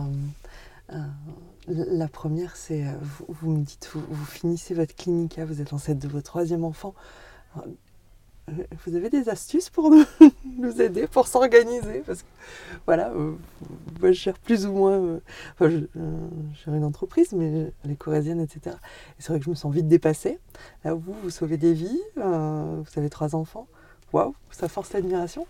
La 1.67 2.07
première, 2.07 2.55
c'est 2.55 2.83
vous, 3.27 3.51
me 3.51 3.63
dites, 3.63 3.89
vous, 3.93 4.03
vous, 4.09 4.25
finissez 4.25 4.73
votre 4.73 4.95
clinique, 4.95 5.39
vous 5.39 5.61
êtes 5.61 5.73
enceinte 5.73 5.99
de 5.99 6.07
votre 6.07 6.25
troisième 6.25 6.63
enfant. 6.63 6.93
Vous 8.85 8.95
avez 8.95 9.09
des 9.09 9.29
astuces 9.29 9.69
pour 9.69 9.89
nous, 10.57 10.81
aider, 10.81 11.07
pour 11.07 11.27
s'organiser? 11.27 12.03
Parce 12.05 12.23
que 12.23 12.27
voilà, 12.85 13.09
euh, 13.11 13.35
moi 14.01 14.11
je 14.11 14.19
gère 14.19 14.37
plus 14.37 14.65
ou 14.65 14.73
moins, 14.73 14.99
euh, 14.99 15.19
enfin, 15.53 15.69
je, 15.69 15.77
euh, 15.77 16.27
gère 16.65 16.73
une 16.73 16.83
entreprise, 16.83 17.31
mais 17.31 17.71
les 17.85 17.95
corésiennes, 17.95 18.41
etc. 18.41 18.75
Et 19.17 19.21
c'est 19.21 19.29
vrai 19.29 19.39
que 19.39 19.45
je 19.45 19.49
me 19.49 19.55
sens 19.55 19.73
vite 19.73 19.87
dépassée. 19.87 20.39
Là, 20.83 20.93
vous, 20.93 21.13
vous 21.23 21.29
sauvez 21.29 21.55
des 21.55 21.73
vies, 21.73 22.01
vous 22.17 22.83
avez 22.97 23.09
trois 23.09 23.33
enfants. 23.33 23.67
Waouh, 24.13 24.35
ça 24.51 24.69
force 24.69 24.93
l'admiration. 24.93 25.47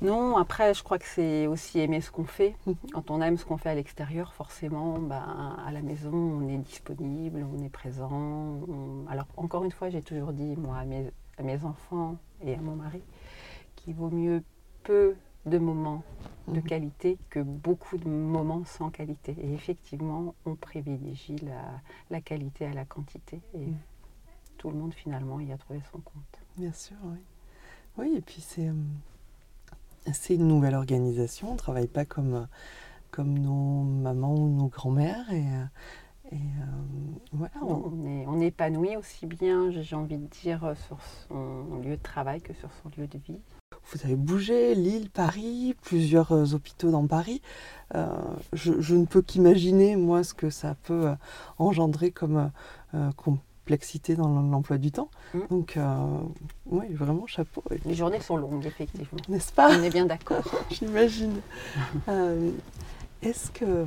Non, 0.00 0.36
après, 0.36 0.72
je 0.72 0.84
crois 0.84 0.98
que 0.98 1.04
c'est 1.04 1.48
aussi 1.48 1.80
aimer 1.80 2.00
ce 2.00 2.12
qu'on 2.12 2.24
fait. 2.24 2.54
Mhm. 2.66 2.76
Quand 2.92 3.10
on 3.10 3.20
aime 3.20 3.36
ce 3.36 3.44
qu'on 3.44 3.56
fait 3.56 3.70
à 3.70 3.74
l'extérieur, 3.74 4.34
forcément, 4.34 5.00
ben, 5.00 5.56
à 5.66 5.72
la 5.72 5.82
maison, 5.82 6.12
on 6.12 6.48
est 6.48 6.58
disponible, 6.58 7.44
on 7.52 7.60
est 7.64 7.68
présent. 7.68 8.60
Alors, 9.08 9.26
encore 9.36 9.64
une 9.64 9.72
fois, 9.72 9.90
j'ai 9.90 10.02
toujours 10.02 10.32
dit, 10.32 10.54
moi, 10.56 10.76
à 10.78 10.84
mes, 10.84 11.10
à 11.38 11.42
mes 11.42 11.64
enfants 11.64 12.16
et 12.40 12.54
à 12.54 12.58
mon 12.58 12.76
mari 12.76 13.02
qu'il 13.74 13.94
vaut 13.94 14.10
mieux 14.10 14.44
peu 14.84 15.16
de 15.46 15.58
moments 15.58 16.04
de 16.46 16.60
mhm. 16.60 16.62
qualité 16.62 17.18
que 17.30 17.40
beaucoup 17.40 17.98
de 17.98 18.08
moments 18.08 18.64
sans 18.64 18.90
qualité. 18.90 19.34
Et 19.40 19.54
effectivement, 19.54 20.36
on 20.46 20.54
privilégie 20.54 21.36
la, 22.10 22.20
qualité 22.20 22.66
à 22.66 22.74
la 22.74 22.84
quantité. 22.84 23.40
Et 23.54 23.66
mhm. 23.66 23.76
tout 24.56 24.70
le 24.70 24.76
monde, 24.76 24.94
finalement, 24.94 25.40
y 25.40 25.50
a 25.50 25.58
trouvé 25.58 25.80
son 25.90 25.98
compte. 25.98 26.40
Bien 26.56 26.72
sûr, 26.72 26.96
oui. 27.04 27.18
Oui, 27.96 28.14
et 28.16 28.20
puis 28.20 28.40
c'est, 28.40 28.68
euh, 28.68 28.72
c'est 30.12 30.34
une 30.34 30.48
nouvelle 30.48 30.74
organisation. 30.74 31.50
On 31.50 31.52
ne 31.54 31.58
travaille 31.58 31.86
pas 31.86 32.04
comme, 32.04 32.46
comme 33.10 33.38
nos 33.38 33.82
mamans 33.82 34.34
ou 34.34 34.48
nos 34.48 34.66
grands-mères. 34.66 35.30
Et, 35.32 35.46
euh, 35.46 35.64
et 36.32 36.36
euh, 36.36 37.18
voilà, 37.32 37.54
on... 37.62 38.06
est, 38.06 38.26
on 38.26 38.40
épanouit 38.40 38.96
aussi 38.96 39.26
bien, 39.26 39.70
j'ai 39.70 39.94
envie 39.94 40.16
de 40.16 40.26
dire, 40.26 40.74
sur 40.86 40.98
son 41.28 41.80
lieu 41.82 41.96
de 41.96 42.02
travail 42.02 42.40
que 42.40 42.54
sur 42.54 42.70
son 42.82 42.90
lieu 42.98 43.06
de 43.06 43.18
vie. 43.18 43.38
Vous 43.92 44.00
avez 44.04 44.16
bougé, 44.16 44.74
Lille, 44.74 45.10
Paris, 45.10 45.76
plusieurs 45.82 46.32
euh, 46.32 46.54
hôpitaux 46.54 46.90
dans 46.90 47.06
Paris. 47.06 47.42
Euh, 47.94 48.08
je, 48.52 48.94
ne 48.94 49.04
peux 49.04 49.22
qu'imaginer, 49.22 49.94
moi, 49.96 50.24
ce 50.24 50.34
que 50.34 50.50
ça 50.50 50.74
peut 50.82 51.14
engendrer 51.58 52.10
comme 52.10 52.50
complexité 53.64 54.14
dans 54.14 54.28
l'emploi 54.28 54.76
du 54.76 54.92
temps. 54.92 55.08
Mmh. 55.32 55.38
Donc, 55.50 55.78
oui, 56.66 56.92
vraiment, 56.92 57.26
chapeau. 57.26 57.64
Les 57.86 57.94
journées 57.94 58.20
sont 58.20 58.36
longues, 58.36 58.66
effectivement. 58.66 59.18
N'est-ce 59.28 59.52
pas? 59.52 59.70
On 59.70 59.82
est 59.82 59.90
bien 59.90 60.04
d'accord. 60.04 60.44
J'imagine. 60.70 61.40
Est-ce 63.22 63.50
que 63.50 63.86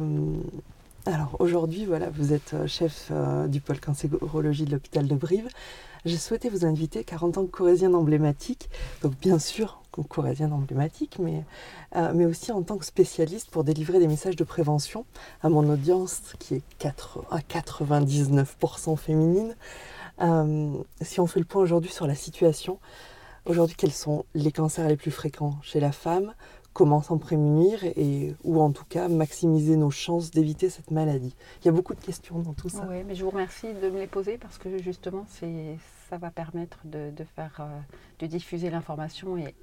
alors 1.08 1.38
aujourd'hui, 1.40 1.86
voilà, 1.86 2.10
vous 2.10 2.34
êtes 2.34 2.54
euh, 2.54 2.68
chef 2.68 3.08
euh, 3.12 3.48
du 3.48 3.62
pôle 3.62 3.80
cancérologie 3.80 4.66
de 4.66 4.72
l'hôpital 4.72 5.08
de 5.08 5.16
Brive. 5.16 5.48
J'ai 6.04 6.18
souhaité 6.18 6.50
vous 6.50 6.66
inviter 6.66 7.06
car 7.06 7.24
en 7.24 7.32
tant 7.32 7.46
que 7.46 7.52
corésienne 7.52 7.96
emblématique, 7.96 8.70
donc 9.02 9.14
bien 9.22 9.40
sûr 9.40 9.82
corésienne 10.04 10.54
emblématique, 10.54 11.18
mais, 11.20 11.44
euh, 11.96 12.12
mais 12.14 12.26
aussi 12.26 12.52
en 12.52 12.62
tant 12.64 12.78
que 12.78 12.86
spécialiste 12.86 13.50
pour 13.50 13.64
délivrer 13.64 14.00
des 14.00 14.08
messages 14.08 14.36
de 14.36 14.44
prévention 14.44 15.06
à 15.42 15.50
mon 15.50 15.70
audience 15.70 16.22
qui 16.40 16.56
est 16.56 16.64
4, 16.80 17.26
à 17.32 17.40
99% 17.40 18.96
féminine. 18.98 19.56
si 21.02 21.20
on 21.20 21.28
fait 21.28 21.40
le 21.40 21.46
point 21.46 21.62
aujourd'hui 21.62 21.92
sur 21.92 22.08
la 22.08 22.16
situation, 22.16 22.80
aujourd'hui 23.46 23.76
quels 23.76 23.92
sont 23.92 24.26
les 24.34 24.52
cancers 24.52 24.88
les 24.88 24.98
plus 24.98 25.12
fréquents 25.12 25.56
chez 25.62 25.80
la 25.80 25.92
femme, 25.92 26.34
comment 26.78 27.02
s'en 27.02 27.18
prémunir 27.18 27.84
et 27.84 28.36
ou 28.44 28.62
en 28.62 28.72
tout 28.72 28.86
cas 28.86 29.08
maximiser 29.08 29.78
nos 29.78 29.90
chances 29.90 30.30
d'éviter 30.30 30.70
cette 30.70 30.92
maladie. 30.92 31.36
Il 31.60 31.66
y 31.66 31.70
a 31.70 31.72
beaucoup 31.72 31.96
de 31.96 32.00
questions 32.00 32.38
dans 32.38 32.54
tout 32.54 32.70
ça. 32.70 32.86
Oui, 32.88 33.04
mais 33.04 33.16
je 33.16 33.24
vous 33.24 33.32
remercie 33.32 33.74
de 33.74 33.90
me 33.90 33.98
les 33.98 34.06
poser 34.06 34.38
parce 34.38 34.60
que 34.60 34.78
justement 34.78 35.26
ça 35.28 36.18
va 36.20 36.30
permettre 36.30 36.78
de, 36.86 37.12
faire 37.36 37.62
euh, 37.62 37.80
de 38.20 38.28
diffuser 38.28 38.70
l'information 38.70 39.38
et 39.40 39.56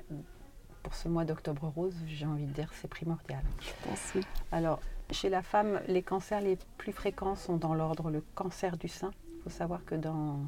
pour 0.82 0.96
ce 0.96 1.08
mois 1.08 1.24
d'octobre 1.24 1.72
rose, 1.76 1.94
j'ai 2.08 2.26
envie 2.26 2.46
de 2.46 2.52
dire 2.52 2.68
c'est 2.82 2.88
primordial. 2.88 3.44
Je 3.60 3.88
pense 3.88 4.00
oui. 4.16 4.22
Alors 4.50 4.80
chez 5.12 5.28
la 5.28 5.42
femme, 5.42 5.80
les 5.86 6.02
cancers 6.02 6.40
les 6.40 6.58
plus 6.78 6.92
fréquents 6.92 7.36
sont 7.36 7.58
dans 7.58 7.74
l'ordre 7.74 8.10
le 8.10 8.24
cancer 8.34 8.76
du 8.76 8.88
sein. 8.88 9.12
Il 9.36 9.42
faut 9.44 9.50
savoir 9.50 9.84
que 9.84 9.94
dans, 9.94 10.40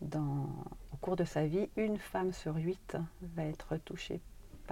dans, 0.00 0.46
au 0.92 0.96
cours 1.00 1.16
de 1.16 1.24
sa 1.24 1.46
vie, 1.46 1.68
une 1.76 1.98
femme 1.98 2.32
sur 2.32 2.54
huit 2.54 2.96
va 3.34 3.42
être 3.42 3.76
touchée 3.78 4.20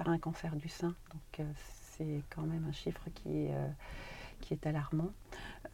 par 0.03 0.11
un 0.11 0.17
cancer 0.17 0.55
du 0.55 0.67
sein. 0.67 0.95
Donc 1.11 1.39
euh, 1.39 1.51
c'est 1.55 2.23
quand 2.33 2.41
même 2.41 2.65
un 2.67 2.71
chiffre 2.71 3.03
qui 3.13 3.29
est, 3.29 3.53
euh, 3.53 3.67
qui 4.39 4.55
est 4.55 4.65
alarmant. 4.65 5.11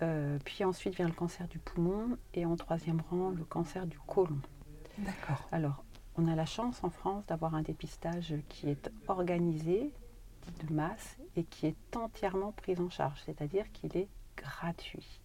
Euh, 0.01 0.37
puis 0.43 0.65
ensuite 0.65 0.95
vient 0.95 1.07
le 1.07 1.13
cancer 1.13 1.47
du 1.47 1.59
poumon 1.59 2.17
et 2.33 2.45
en 2.45 2.57
troisième 2.57 3.01
rang 3.09 3.29
le 3.29 3.45
cancer 3.45 3.87
du 3.87 3.97
côlon. 3.99 4.39
D'accord. 4.97 5.47
Alors 5.53 5.83
on 6.17 6.27
a 6.27 6.35
la 6.35 6.45
chance 6.45 6.83
en 6.83 6.89
France 6.89 7.25
d'avoir 7.27 7.55
un 7.55 7.61
dépistage 7.61 8.35
qui 8.49 8.69
est 8.69 8.91
organisé 9.07 9.93
de 10.61 10.73
masse 10.73 11.17
et 11.37 11.45
qui 11.45 11.67
est 11.67 11.95
entièrement 11.95 12.51
pris 12.51 12.77
en 12.79 12.89
charge, 12.89 13.21
c'est-à-dire 13.25 13.71
qu'il 13.71 13.95
est 13.95 14.09
gratuit. 14.35 15.21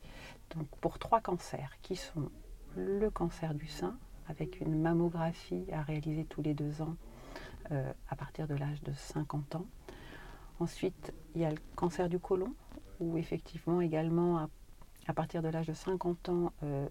Donc 0.54 0.68
pour 0.80 1.00
trois 1.00 1.20
cancers 1.20 1.76
qui 1.82 1.96
sont 1.96 2.30
le 2.76 3.10
cancer 3.10 3.54
du 3.54 3.66
sein 3.66 3.98
avec 4.28 4.60
une 4.60 4.80
mammographie 4.80 5.66
à 5.72 5.82
réaliser 5.82 6.24
tous 6.24 6.42
les 6.42 6.54
deux 6.54 6.82
ans 6.82 6.94
euh, 7.70 7.92
à 8.08 8.16
partir 8.16 8.46
de 8.46 8.54
l'âge 8.54 8.82
de 8.82 8.92
50 8.92 9.56
ans. 9.56 9.66
Ensuite, 10.60 11.12
il 11.34 11.40
y 11.40 11.44
a 11.44 11.50
le 11.50 11.58
cancer 11.76 12.08
du 12.08 12.18
côlon, 12.18 12.54
où 13.00 13.16
effectivement 13.16 13.80
également 13.80 14.48
à, 15.06 15.12
partir 15.14 15.42
de 15.42 15.48
l'âge 15.48 15.66
de 15.66 15.72
50 15.72 16.28
ans, 16.28 16.52
euh, 16.62 16.86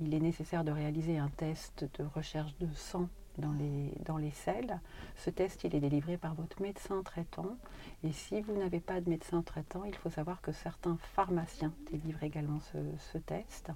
il 0.00 0.14
est 0.14 0.20
nécessaire 0.20 0.64
de 0.64 0.70
réaliser 0.70 1.18
un 1.18 1.28
test 1.28 1.86
de 1.98 2.04
recherche 2.04 2.56
de 2.58 2.68
sang 2.74 3.08
dans 3.38 3.52
les, 3.52 3.92
dans 4.04 4.16
les 4.16 4.30
selles. 4.30 4.80
Ce 5.16 5.30
test, 5.30 5.64
il 5.64 5.74
est 5.74 5.80
délivré 5.80 6.16
par 6.16 6.34
votre 6.34 6.60
médecin 6.60 7.02
traitant. 7.02 7.56
Et 8.02 8.12
si 8.12 8.40
vous 8.40 8.56
n'avez 8.56 8.80
pas 8.80 9.00
de 9.00 9.08
médecin 9.08 9.42
traitant, 9.42 9.84
il 9.84 9.94
faut 9.94 10.10
savoir 10.10 10.40
que 10.40 10.52
certains 10.52 10.96
pharmaciens 11.14 11.72
délivrent 11.90 12.24
également 12.24 12.60
ce 12.60 13.18
test. 13.18 13.70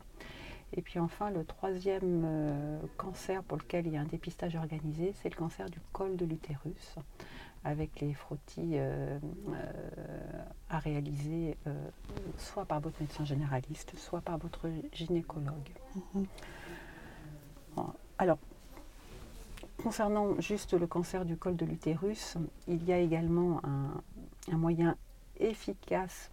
Et 0.75 0.83
puis 0.83 0.99
enfin, 0.99 1.31
le 1.31 1.45
troisième 1.45 2.23
euh, 2.25 2.79
cancer 2.97 3.43
pour 3.43 3.59
lequel 3.59 3.87
il 3.87 3.93
y 3.93 3.97
a 3.97 4.01
un 4.01 4.07
dépistage 4.07 4.57
organisé, 4.57 5.15
c'est 5.21 5.29
le 5.29 5.37
cancer 5.37 5.69
du 5.69 5.79
col 5.93 6.17
de 6.17 6.25
l'utérus, 6.25 6.97
avec 7.65 8.01
les 8.01 8.15
frottis 8.15 8.73
euh, 8.75 9.19
euh, 9.49 10.43
à 10.71 10.79
réaliser 10.79 11.57
soit 12.39 12.65
par 12.65 12.81
votre 12.81 13.01
médecin 13.01 13.25
généraliste, 13.25 13.93
soit 13.97 14.21
par 14.21 14.39
votre 14.39 14.69
gynécologue. 14.93 15.71
Mhm. 16.15 16.27
Alors, 18.19 18.39
concernant 19.83 20.41
juste 20.41 20.75
le 20.75 20.87
cancer 20.87 21.25
du 21.25 21.37
col 21.37 21.57
de 21.57 21.65
l'utérus, 21.65 22.37
il 22.69 22.85
y 22.85 22.93
a 22.93 22.99
également 22.99 23.61
un 23.65 24.57
moyen 24.57 24.97
efficace 25.39 26.32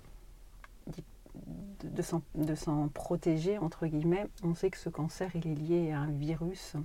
de, 1.84 2.56
s'en 2.56 2.88
protéger, 2.90 3.58
entre 3.58 3.88
guillemets, 3.88 4.28
on 4.44 4.54
sait 4.54 4.70
que 4.70 4.78
ce 4.78 4.90
cancer 4.90 5.32
il 5.36 5.48
est 5.48 5.56
lié 5.56 5.92
à 5.92 6.00
un 6.00 6.12
virus, 6.12 6.76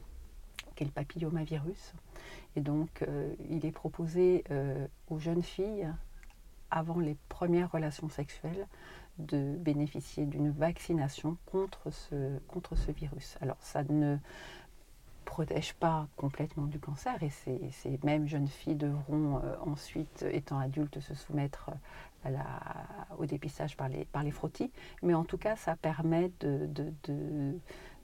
qui 0.75 0.85
est 0.85 0.87
le 0.87 0.93
papillomavirus. 0.93 1.95
Et 2.57 2.61
donc, 2.61 3.03
euh, 3.03 3.35
il 3.51 3.67
est 3.67 3.73
proposé 3.73 4.45
euh, 4.51 4.87
aux 5.09 5.19
jeunes 5.19 5.43
filles, 5.43 5.89
avant 6.71 6.99
les 6.99 7.17
premières 7.29 7.71
relations 7.71 8.09
sexuelles, 8.09 8.67
de 9.19 9.57
bénéficier 9.57 10.27
d'une 10.27 10.51
vaccination 10.51 11.37
contre 11.47 11.91
ce, 11.91 12.39
contre 12.49 12.75
ce 12.75 12.91
virus. 12.91 13.37
Alors, 13.41 13.57
ça 13.61 13.85
ne 13.85 14.17
protège 15.35 15.75
pas 15.75 16.07
complètement 16.17 16.67
du 16.67 16.79
cancer 16.79 17.21
et 17.21 17.29
ces, 17.29 17.99
mêmes 18.05 18.29
jeunes 18.29 18.47
filles 18.47 18.77
devront 18.77 19.39
euh, 19.39 19.57
ensuite, 19.67 20.25
étant 20.31 20.61
adultes, 20.61 21.01
se 21.01 21.13
soumettre 21.17 21.71
à 22.25 22.31
la, 22.31 22.45
au 23.19 23.27
dépistage 23.27 23.77
par 23.77 23.89
les, 23.89 24.05
par 24.05 24.23
les 24.23 24.31
frottis. 24.31 24.71
Mais 25.03 25.13
en 25.13 25.25
tout 25.25 25.37
cas, 25.37 25.57
ça 25.57 25.75
permet 25.75 26.31
de, 26.39 26.71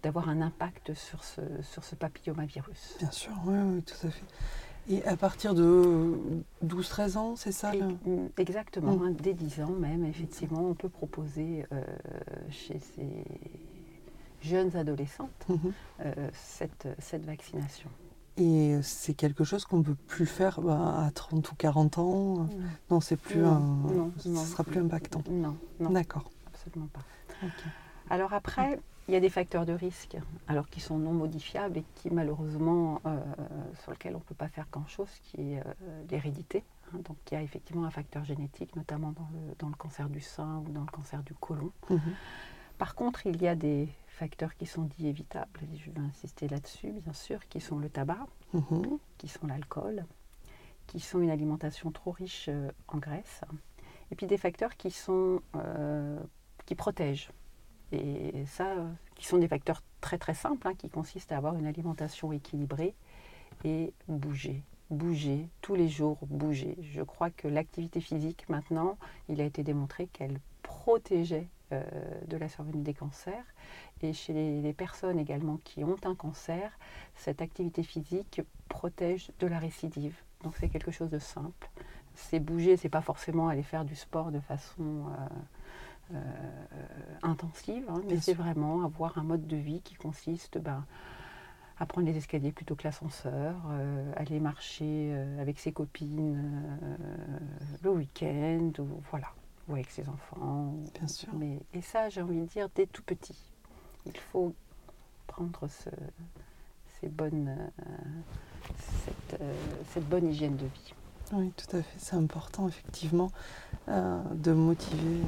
d'avoir 0.02 0.28
un 0.28 0.42
impact 0.42 0.92
sur 0.94 1.22
ce, 1.22 1.40
sur 1.62 1.84
ce 1.84 1.94
papillomavirus. 1.94 2.96
Bien 2.98 3.12
sûr, 3.12 3.32
oui, 3.46 3.80
tout 3.84 4.08
à 4.08 4.10
fait. 4.10 4.24
Et 4.88 5.04
à 5.04 5.16
partir 5.16 5.54
de 5.54 6.18
12-13 6.64 7.16
ans, 7.16 7.36
c'est 7.36 7.52
ça 7.52 7.72
mm, 7.72 8.30
Exactement, 8.38 8.96
mm. 8.96 9.02
hein, 9.04 9.14
dès 9.16 9.34
10 9.34 9.62
ans 9.62 9.70
même, 9.70 10.04
effectivement, 10.04 10.66
on 10.68 10.74
peut 10.74 10.88
proposer 10.88 11.64
euh, 11.72 11.84
chez 12.50 12.80
ces 12.80 13.24
jeunes 14.42 14.76
adolescentes 14.76 15.46
mhm. 15.48 15.72
euh, 16.00 16.30
cette, 16.32 16.88
cette 16.98 17.24
vaccination. 17.24 17.90
Et 18.36 18.78
c'est 18.82 19.14
quelque 19.14 19.44
chose 19.44 19.64
qu'on 19.64 19.78
ne 19.78 19.82
peut 19.82 19.96
plus 20.06 20.26
faire 20.26 20.60
bah, 20.60 21.04
à 21.04 21.10
30 21.10 21.50
ou 21.50 21.54
40 21.56 21.98
ans 21.98 22.48
Non, 22.90 23.00
c'est 23.00 23.16
plus 23.16 23.44
un... 23.44 23.60
non, 23.60 24.12
ce 24.16 24.34
sera 24.34 24.64
plus 24.64 24.80
impactant. 24.80 25.22
Non, 25.30 25.56
non. 25.78 25.90
D'accord. 25.90 26.30
Absolument 26.46 26.88
pas. 26.92 27.02
Alors 28.08 28.32
après, 28.32 28.80
il 29.08 29.14
y 29.14 29.16
a 29.16 29.20
des 29.20 29.28
facteurs 29.28 29.66
de 29.66 29.72
risque, 29.72 30.16
alors 30.48 30.68
qui 30.68 30.80
sont 30.80 30.98
non 30.98 31.12
modifiables 31.12 31.78
et 31.78 31.84
qui 31.96 32.10
malheureusement, 32.10 33.00
euh, 33.06 33.18
sur 33.82 33.90
lesquels 33.90 34.14
on 34.14 34.18
ne 34.18 34.24
peut 34.24 34.34
pas 34.34 34.48
faire 34.48 34.66
grand-chose, 34.70 35.10
qui 35.24 35.52
est 35.52 35.58
euh, 35.58 36.04
l'hérédité. 36.10 36.64
Hein. 36.86 36.98
Donc 37.04 37.16
il 37.30 37.34
y 37.34 37.36
a 37.36 37.42
effectivement 37.42 37.84
un 37.84 37.90
facteur 37.90 38.24
génétique, 38.24 38.74
notamment 38.76 39.12
dans 39.12 39.28
le, 39.32 39.54
dans 39.58 39.68
le 39.68 39.74
cancer 39.74 40.08
du 40.08 40.20
sein 40.20 40.62
ou 40.66 40.70
dans 40.70 40.82
le 40.82 40.90
cancer 40.90 41.22
du 41.24 41.34
côlon. 41.34 41.72
Mhm. 41.90 42.00
Par 42.78 42.94
contre, 42.94 43.26
il 43.26 43.42
y 43.42 43.48
a 43.48 43.54
des 43.54 43.88
facteurs 44.20 44.54
qui 44.54 44.66
sont 44.66 44.82
dits 44.82 45.08
évitables, 45.08 45.60
et 45.72 45.76
je 45.78 45.90
vais 45.90 46.00
insister 46.00 46.46
là-dessus, 46.46 46.92
bien 46.92 47.14
sûr, 47.14 47.48
qui 47.48 47.58
sont 47.58 47.78
le 47.78 47.88
tabac, 47.88 48.26
Mhm. 48.52 48.98
qui 49.16 49.28
sont 49.28 49.46
l'alcool, 49.46 50.04
qui 50.86 51.00
sont 51.00 51.20
une 51.20 51.30
alimentation 51.30 51.90
trop 51.90 52.10
riche 52.10 52.46
euh, 52.50 52.70
en 52.88 52.98
graisse, 52.98 53.40
et 54.10 54.16
puis 54.16 54.26
des 54.26 54.36
facteurs 54.36 54.76
qui 54.76 54.90
sont 54.90 55.40
euh, 55.56 56.20
qui 56.66 56.74
protègent. 56.74 57.30
Et 57.92 58.44
ça, 58.46 58.66
euh, 58.76 58.92
qui 59.16 59.26
sont 59.26 59.38
des 59.38 59.48
facteurs 59.48 59.82
très 60.02 60.18
très 60.18 60.34
simples, 60.34 60.68
hein, 60.68 60.74
qui 60.74 60.90
consistent 60.90 61.32
à 61.32 61.38
avoir 61.38 61.54
une 61.56 61.66
alimentation 61.66 62.30
équilibrée 62.30 62.94
et 63.64 63.94
bouger. 64.06 64.62
Bouger, 64.90 65.48
tous 65.62 65.76
les 65.76 65.88
jours, 65.88 66.18
bouger. 66.26 66.76
Je 66.82 67.00
crois 67.02 67.30
que 67.30 67.48
l'activité 67.48 68.00
physique, 68.02 68.46
maintenant, 68.50 68.98
il 69.30 69.40
a 69.40 69.44
été 69.44 69.62
démontré 69.62 70.08
qu'elle 70.08 70.38
protégeait 70.62 71.48
euh, 71.72 71.82
de 72.26 72.36
la 72.36 72.48
survenue 72.48 72.82
des 72.82 72.94
cancers. 72.94 73.44
Et 74.02 74.12
chez 74.12 74.32
les, 74.32 74.60
les 74.60 74.72
personnes 74.72 75.18
également 75.18 75.58
qui 75.64 75.84
ont 75.84 75.96
un 76.04 76.14
cancer, 76.14 76.70
cette 77.14 77.42
activité 77.42 77.82
physique 77.82 78.42
protège 78.68 79.30
de 79.40 79.46
la 79.46 79.58
récidive. 79.58 80.16
Donc 80.42 80.56
c'est 80.58 80.68
quelque 80.68 80.90
chose 80.90 81.10
de 81.10 81.18
simple. 81.18 81.68
C'est 82.14 82.40
bouger, 82.40 82.76
c'est 82.76 82.88
pas 82.88 83.02
forcément 83.02 83.48
aller 83.48 83.62
faire 83.62 83.84
du 83.84 83.94
sport 83.94 84.30
de 84.32 84.40
façon 84.40 84.82
euh, 84.82 86.14
euh, 86.14 86.20
intensive, 87.22 87.84
hein, 87.88 88.02
mais 88.08 88.18
c'est 88.18 88.34
vraiment 88.34 88.84
avoir 88.84 89.16
un 89.18 89.22
mode 89.22 89.46
de 89.46 89.56
vie 89.56 89.80
qui 89.82 89.94
consiste 89.94 90.58
ben, 90.58 90.84
à 91.80 91.86
prendre 91.86 92.06
les 92.06 92.16
escaliers 92.16 92.52
plutôt 92.52 92.76
que 92.76 92.84
l'ascenseur, 92.84 93.56
euh, 93.70 94.12
aller 94.16 94.38
marcher 94.38 95.12
euh, 95.14 95.40
avec 95.40 95.58
ses 95.58 95.72
copines 95.72 96.36
euh, 96.82 97.38
le 97.82 97.90
week-end, 97.90 98.70
ou 98.78 99.00
voilà, 99.10 99.28
ou 99.70 99.74
avec 99.74 99.90
ses 99.90 100.08
enfants. 100.08 100.72
Bien 100.98 101.08
sûr. 101.08 101.28
mais, 101.34 101.60
et 101.72 101.80
ça, 101.82 102.08
j'ai 102.08 102.22
envie 102.22 102.40
de 102.40 102.46
dire, 102.46 102.68
dès 102.74 102.86
tout 102.86 103.02
petit. 103.02 103.36
Il 104.06 104.16
faut 104.16 104.54
prendre 105.26 105.68
ce- 105.68 105.90
ces 107.00 107.08
bonnes, 107.08 107.48
euh, 107.80 107.84
cette, 109.04 109.40
euh, 109.40 109.54
cette 109.92 110.08
bonne 110.08 110.28
hygiène 110.30 110.56
de 110.56 110.66
vie. 110.66 110.94
Oui, 111.32 111.52
tout 111.56 111.76
à 111.76 111.82
fait. 111.82 111.98
C'est 111.98 112.16
important, 112.16 112.66
effectivement, 112.66 113.30
euh, 113.88 114.20
de 114.34 114.52
motiver 114.52 115.20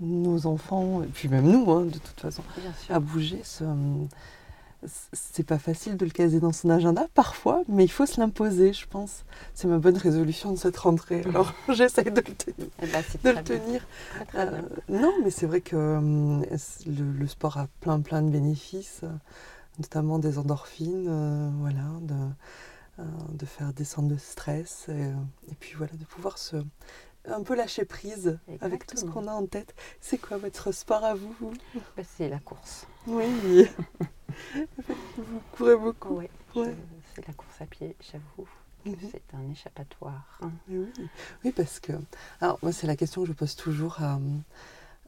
nos 0.00 0.46
enfants, 0.46 1.02
et 1.02 1.06
puis 1.08 1.28
même 1.28 1.50
nous, 1.50 1.68
hein, 1.72 1.84
de 1.86 1.98
toute 1.98 2.20
façon, 2.20 2.42
à 2.88 3.00
bouger. 3.00 3.40
Ce, 3.42 3.64
c'est 5.12 5.44
pas 5.44 5.58
facile 5.58 5.96
de 5.96 6.04
le 6.04 6.10
caser 6.10 6.40
dans 6.40 6.52
son 6.52 6.70
agenda 6.70 7.06
parfois, 7.14 7.62
mais 7.68 7.84
il 7.84 7.90
faut 7.90 8.06
se 8.06 8.20
l'imposer, 8.20 8.72
je 8.72 8.86
pense. 8.86 9.24
C'est 9.54 9.66
ma 9.66 9.78
bonne 9.78 9.96
résolution 9.96 10.52
de 10.52 10.56
cette 10.56 10.76
rentrée. 10.76 11.22
Alors, 11.28 11.52
j'essaye 11.68 12.04
de 12.10 12.20
le 12.20 12.34
tenir. 12.34 12.68
Eh 12.82 12.86
ben, 12.86 13.02
De 13.24 13.30
le 13.30 13.42
tenir. 13.44 13.86
Très, 14.28 14.46
très 14.46 14.46
bien. 14.46 14.58
Euh, 14.58 14.62
non, 14.88 15.12
mais 15.24 15.30
c'est 15.30 15.46
vrai 15.46 15.60
que 15.60 15.76
euh, 15.76 16.40
le, 16.86 17.12
le 17.12 17.26
sport 17.26 17.56
a 17.58 17.66
plein 17.80 18.00
plein 18.00 18.22
de 18.22 18.30
bénéfices, 18.30 19.00
euh, 19.02 19.08
notamment 19.78 20.18
des 20.18 20.38
endorphines, 20.38 21.52
voilà, 21.60 21.82
de, 22.02 23.04
de 23.32 23.46
faire 23.46 23.72
descendre 23.72 24.10
le 24.10 24.18
stress, 24.18 24.86
et, 24.88 25.10
et 25.50 25.54
puis 25.58 25.74
voilà, 25.76 25.92
de 25.94 26.04
pouvoir 26.04 26.38
se 26.38 26.56
un 27.30 27.42
peu 27.42 27.54
lâcher 27.54 27.84
prise 27.84 28.38
avec 28.60 28.86
tout 28.86 28.96
ce 28.96 29.04
qu'on 29.04 29.26
a 29.28 29.32
en 29.32 29.46
tête. 29.46 29.74
C'est 30.00 30.18
quoi 30.18 30.38
votre 30.38 30.72
sport 30.72 31.04
à 31.04 31.14
vous? 31.14 31.34
Ben, 31.96 32.04
c'est 32.16 32.28
la 32.28 32.38
course. 32.38 32.86
Oui, 33.06 33.68
vous 35.16 35.40
courez 35.52 35.76
beaucoup. 35.76 36.14
Ouais, 36.16 36.30
Ouais. 36.54 36.74
c'est 37.14 37.26
la 37.26 37.34
course 37.34 37.60
à 37.60 37.66
pied, 37.66 37.96
j'avoue. 38.00 38.48
Mhm. 38.84 38.96
C'est 39.10 39.34
un 39.34 39.50
échappatoire. 39.50 40.38
hein. 40.42 40.50
Oui, 41.44 41.52
parce 41.52 41.80
que. 41.80 41.92
Alors, 42.40 42.58
moi, 42.62 42.72
c'est 42.72 42.86
la 42.86 42.96
question 42.96 43.22
que 43.22 43.28
je 43.28 43.32
pose 43.32 43.54
toujours 43.56 44.00
à, 44.00 44.18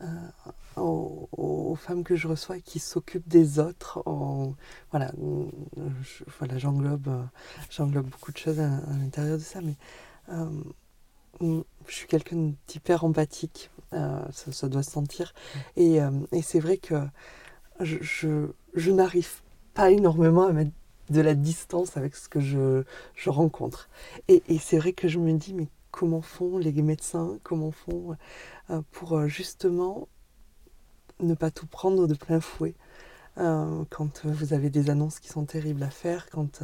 à- 0.01 0.81
aux, 0.81 1.29
aux 1.33 1.75
femmes 1.77 2.05
que 2.05 2.17
je 2.17 2.27
reçois 2.29 2.57
et 2.59 2.63
qui 2.63 2.79
s'occupent 2.79 3.29
des 3.29 3.59
autres. 3.59 4.03
En, 4.07 4.55
voilà, 4.91 5.13
je- 6.03 6.25
voilà 6.39 6.59
j'englobe, 6.59 7.09
euh, 7.09 8.01
beaucoup 8.03 8.33
de 8.33 8.39
choses 8.39 8.61
à, 8.61 8.77
à 8.79 8.93
l'intérieur 8.99 9.39
de 9.39 9.43
ça, 9.43 9.61
mais 9.61 9.77
euh, 10.31 10.63
je 11.41 11.95
suis 11.95 12.07
quelqu'un 12.07 12.53
d'hyper 12.67 13.05
empathique, 13.05 13.71
euh, 13.93 14.21
ça, 14.33 14.53
ça 14.53 14.69
doit 14.69 14.83
se 14.83 14.91
sentir. 14.91 15.33
Et, 15.77 16.03
euh, 16.03 16.11
et 16.33 16.43
c'est 16.43 16.61
vrai 16.61 16.77
que 16.77 16.95
je, 17.81 18.47
je, 18.75 18.91
n'arrive 18.91 19.43
pas 19.75 19.91
énormément 19.91 20.47
à 20.47 20.53
mettre 20.53 20.73
de 21.11 21.21
la 21.21 21.35
distance 21.35 21.97
avec 21.97 22.15
ce 22.15 22.29
que 22.29 22.41
je, 22.41 22.83
je 23.15 23.31
rencontre. 23.31 23.89
Et, 24.29 24.43
et 24.49 24.59
c'est 24.59 24.79
vrai 24.79 24.93
que 24.93 25.09
je 25.09 25.19
me 25.19 25.33
dis, 25.33 25.55
mais 25.55 25.69
comment 25.91 26.23
font 26.23 26.59
les 26.59 26.73
médecins, 26.83 27.39
comment 27.43 27.71
font 27.71 28.17
euh, 28.71 28.83
pour 28.93 29.17
euh, 29.17 29.27
justement 29.27 30.09
ne 31.21 31.35
pas 31.35 31.51
tout 31.51 31.67
prendre 31.67 32.07
de 32.07 32.15
plein 32.15 32.41
fouet 32.41 32.75
euh, 33.39 33.85
quand 33.91 34.25
vous 34.25 34.55
avez 34.55 34.71
des 34.71 34.91
annonces 34.91 35.21
qui 35.21 35.29
sont 35.29 35.45
terribles 35.45 35.83
à 35.83 35.91
faire, 35.91 36.29
quand 36.31 36.63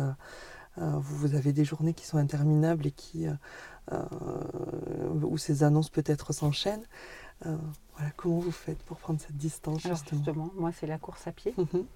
vous 0.79 1.35
avez 1.35 1.55
des 1.55 1.65
journées 1.65 1.95
qui 1.95 2.05
sont 2.05 2.19
interminables 2.19 2.87
et 2.87 2.91
qui, 2.91 3.27
où 5.23 5.39
ces 5.39 5.63
annonces 5.63 5.89
peut-être 5.89 6.35
s'enchaînent. 6.35 6.85
Euh, 7.45 7.57
voilà, 7.95 8.11
comment 8.17 8.39
vous 8.39 8.51
faites 8.51 8.83
pour 8.85 8.97
prendre 8.97 9.21
cette 9.21 9.37
distance 9.37 9.85
Alors 9.85 9.99
justement 9.99 10.25
justement, 10.25 10.51
moi 10.57 10.73
c'est 10.73 10.87
la 10.87 10.99
course 10.99 11.27
à 11.27 11.33
pied. 11.33 11.55
Mhm. 11.59 11.87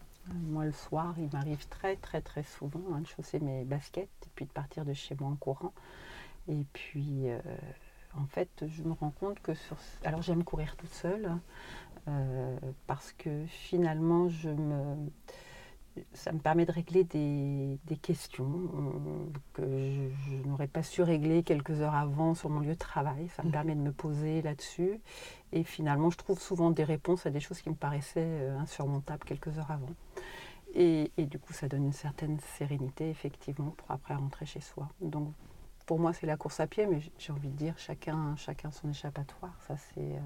Moi 0.50 0.66
le 0.66 0.72
soir, 0.72 1.14
il 1.18 1.30
m'arrive 1.32 1.66
très 1.68 1.96
très 1.96 2.20
très 2.20 2.42
souvent 2.42 2.82
hein, 2.92 3.00
de 3.00 3.06
chausser 3.06 3.40
mes 3.40 3.64
baskets 3.64 4.10
et 4.26 4.28
puis 4.34 4.44
de 4.44 4.50
partir 4.50 4.84
de 4.84 4.92
chez 4.92 5.16
moi 5.18 5.30
en 5.30 5.36
courant. 5.36 5.72
Et 6.48 6.66
puis 6.72 7.30
euh, 7.30 7.40
en 8.16 8.26
fait, 8.26 8.64
je 8.66 8.82
me 8.82 8.92
rends 8.92 9.10
compte 9.10 9.40
que 9.40 9.54
sur... 9.54 9.76
Alors 10.04 10.22
j'aime 10.22 10.44
courir 10.44 10.76
toute 10.76 10.92
seule 10.92 11.26
hein, 11.26 11.40
euh, 12.08 12.58
parce 12.86 13.12
que 13.12 13.44
finalement, 13.46 14.28
je 14.28 14.50
me... 14.50 14.96
ça 16.12 16.32
me 16.32 16.38
permet 16.38 16.64
de 16.66 16.72
régler 16.72 17.04
des, 17.04 17.78
des 17.84 17.96
questions 17.96 18.48
euh, 18.74 19.26
que 19.52 19.62
je, 19.64 20.30
je 20.30 20.48
n'aurais 20.48 20.68
pas 20.68 20.82
su 20.82 21.02
régler 21.02 21.42
quelques 21.42 21.80
heures 21.80 21.94
avant 21.94 22.34
sur 22.34 22.48
mon 22.50 22.60
lieu 22.60 22.74
de 22.74 22.78
travail. 22.78 23.28
Ça 23.36 23.42
me 23.42 23.48
Mhm. 23.48 23.52
permet 23.52 23.74
de 23.74 23.80
me 23.80 23.92
poser 23.92 24.42
là-dessus. 24.42 25.00
Et 25.52 25.64
finalement, 25.64 26.10
je 26.10 26.16
trouve 26.18 26.38
souvent 26.40 26.70
des 26.70 26.84
réponses 26.84 27.26
à 27.26 27.30
des 27.30 27.40
choses 27.40 27.60
qui 27.60 27.70
me 27.70 27.74
paraissaient 27.74 28.20
euh, 28.24 28.58
insurmontables 28.58 29.24
quelques 29.24 29.58
heures 29.58 29.70
avant. 29.70 29.90
Et, 30.74 31.10
et 31.16 31.26
du 31.26 31.38
coup, 31.38 31.52
ça 31.52 31.68
donne 31.68 31.84
une 31.86 31.92
certaine 31.92 32.38
sérénité, 32.58 33.10
effectivement, 33.10 33.70
pour 33.76 33.90
après 33.90 34.14
rentrer 34.14 34.46
chez 34.46 34.60
soi. 34.60 34.88
Donc, 35.00 35.32
pour 35.86 35.98
moi, 35.98 36.12
c'est 36.12 36.26
la 36.26 36.36
course 36.36 36.60
à 36.60 36.68
pied, 36.68 36.86
mais 36.86 37.00
j'ai 37.18 37.32
envie 37.32 37.48
de 37.48 37.56
dire 37.56 37.74
chacun, 37.78 38.36
chacun 38.36 38.70
son 38.70 38.88
échappatoire. 38.90 39.54
Ça, 39.66 39.76
c'est. 39.76 40.00
euh, 40.00 40.20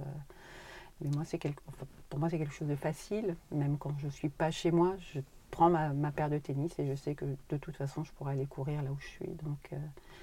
Mais 1.00 1.09
moi, 1.11 1.24
c'est 1.24 1.38
quelque... 1.38 1.62
enfin, 1.68 1.87
pour 2.11 2.18
moi, 2.20 2.29
c'est 2.31 2.38
quelque 2.38 2.53
chose 2.55 2.68
de 2.68 2.77
facile. 2.77 3.37
Même 3.50 3.79
quand 3.79 3.96
je 3.98 4.07
ne 4.07 4.11
suis 4.11 4.29
pas 4.29 4.50
chez 4.50 4.70
moi, 4.70 4.94
je 4.98 5.20
prends 5.54 5.70
ma, 5.70 5.88
ma 5.90 6.10
paire 6.10 6.28
de 6.30 6.38
tennis 6.38 6.76
et 6.78 6.86
je 6.86 6.94
sais 6.94 7.14
que 7.14 7.24
de 7.48 7.56
toute 7.56 7.76
façon, 7.76 8.02
je 8.04 8.10
pourrais 8.12 8.32
aller 8.32 8.46
courir 8.46 8.82
là 8.82 8.90
où 8.90 8.98
je 8.98 9.06
suis. 9.06 9.28
Donc, 9.44 9.58
euh, 9.72 9.76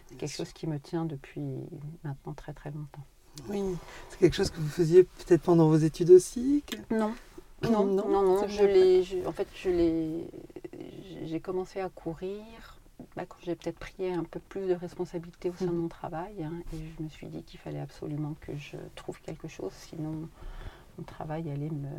c'est 0.07 0.17
quelque 0.17 0.35
chose 0.35 0.51
qui 0.51 0.67
me 0.67 0.77
tient 0.79 1.05
depuis 1.05 1.41
maintenant 2.03 2.33
très 2.33 2.53
très 2.53 2.69
longtemps. 2.71 3.05
Oui, 3.47 3.63
c'est 4.09 4.19
quelque 4.19 4.35
chose 4.35 4.49
que 4.49 4.59
vous 4.59 4.67
faisiez 4.67 5.03
peut-être 5.03 5.41
pendant 5.43 5.67
vos 5.69 5.77
études 5.77 6.09
aussi 6.11 6.63
que- 6.67 6.93
Non. 6.93 7.13
Non, 7.63 7.85
Non, 7.85 8.09
non, 8.23 8.47
je 8.47 8.63
l'ai, 8.65 9.03
je- 9.03 9.25
en 9.25 9.31
fait, 9.31 9.47
je 9.55 9.69
l'ai, 9.69 10.27
j'ai- 11.27 11.39
commencé 11.39 11.79
à 11.79 11.89
courir 11.89 12.79
bah, 13.15 13.25
quand 13.27 13.37
j'ai 13.43 13.55
peut-être 13.55 13.77
pris 13.79 14.11
un 14.11 14.23
peu 14.23 14.39
plus 14.39 14.67
de 14.67 14.73
responsabilité 14.73 15.49
au 15.49 15.53
sein 15.53 15.65
de 15.65 15.71
Mhm. 15.71 15.77
mon 15.77 15.87
travail, 15.87 16.43
hein, 16.43 16.53
et 16.73 16.77
je 16.97 17.03
me 17.03 17.07
suis 17.09 17.27
dit 17.27 17.43
qu'il 17.43 17.59
fallait 17.59 17.79
absolument 17.79 18.35
que 18.41 18.55
je 18.57 18.77
trouve 18.95 19.19
quelque 19.21 19.47
chose, 19.47 19.71
sinon 19.73 20.27
mon 20.97 21.03
travail 21.05 21.49
allait 21.49 21.69
me 21.69 21.89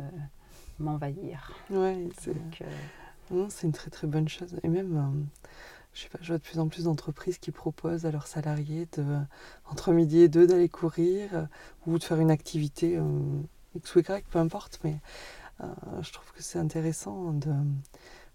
m'envahir. 0.79 1.51
Ouais, 1.69 2.09
c'est 2.19 2.33
Donc, 2.33 2.61
euh, 2.61 2.65
c'est 3.49 3.67
une 3.67 3.73
très 3.73 3.89
très 3.89 4.07
bonne 4.07 4.27
chose. 4.29 4.55
Et 4.63 4.67
même, 4.67 4.97
euh, 4.97 5.23
je 5.93 6.01
sais 6.03 6.09
pas, 6.09 6.19
je 6.21 6.27
vois 6.29 6.37
de 6.37 6.43
plus 6.43 6.59
en 6.59 6.67
plus 6.67 6.85
d'entreprises 6.85 7.37
qui 7.37 7.51
proposent 7.51 8.05
à 8.05 8.11
leurs 8.11 8.27
salariés 8.27 8.87
de, 8.97 9.03
entre 9.69 9.91
midi 9.91 10.19
et 10.21 10.27
deux 10.29 10.47
d'aller 10.47 10.69
courir 10.69 11.29
euh, 11.33 11.45
ou 11.87 11.97
de 11.97 12.03
faire 12.03 12.19
une 12.19 12.31
activité 12.31 12.97
euh, 12.97 13.03
X 13.75 13.95
ou 13.95 13.99
Y, 13.99 14.25
peu 14.29 14.39
importe. 14.39 14.79
Mais 14.83 14.97
je 16.01 16.11
trouve 16.11 16.29
que 16.33 16.43
c'est 16.43 16.59
intéressant 16.59 17.31
de, 17.31 17.51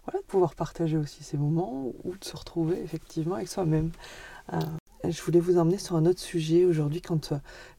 voilà, 0.05 0.19
pouvoir 0.27 0.55
partager 0.55 0.97
aussi 0.97 1.23
ces 1.23 1.37
moments 1.37 1.91
ou 2.03 2.15
de 2.17 2.25
se 2.25 2.35
retrouver 2.35 2.81
effectivement 2.81 3.35
avec 3.35 3.47
soi-même. 3.47 3.91
Je 5.07 5.21
voulais 5.21 5.39
vous 5.39 5.57
emmener 5.59 5.77
sur 5.77 5.95
un 5.95 6.05
autre 6.05 6.19
sujet 6.19 6.65
aujourd'hui. 6.65 7.01
Quand, 7.01 7.33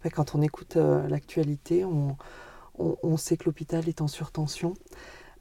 bah, 0.05 0.25
on 0.35 0.43
écoute 0.43 0.77
l'actualité, 0.77 1.85
on, 1.85 2.17
on- 2.79 3.17
sait 3.17 3.37
que 3.37 3.45
l'hôpital 3.47 3.89
est 3.89 4.01
en 4.01 4.09
surtension, 4.09 4.75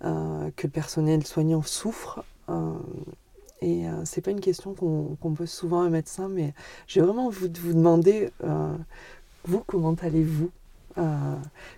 que 0.01 0.63
le 0.67 0.69
personnel 0.69 1.25
soignant 1.25 1.61
souffre. 1.61 2.23
euh, 2.49 2.73
et 3.61 3.87
euh, 3.87 4.05
c'est 4.05 4.21
pas 4.21 4.31
une 4.31 4.39
question 4.39 4.73
qu'on 4.73 5.33
pose 5.33 5.49
souvent 5.49 5.81
à 5.81 5.85
un 5.85 5.89
médecin, 5.89 6.29
mais 6.29 6.53
j'ai 6.87 7.01
vraiment 7.01 7.27
envie 7.27 7.49
de 7.49 7.59
vous 7.59 7.73
demander, 7.73 8.31
euh, 8.43 8.75
vous, 9.45 9.63
comment 9.65 9.93
allez-vous 10.01 10.51
Euh, 10.97 11.35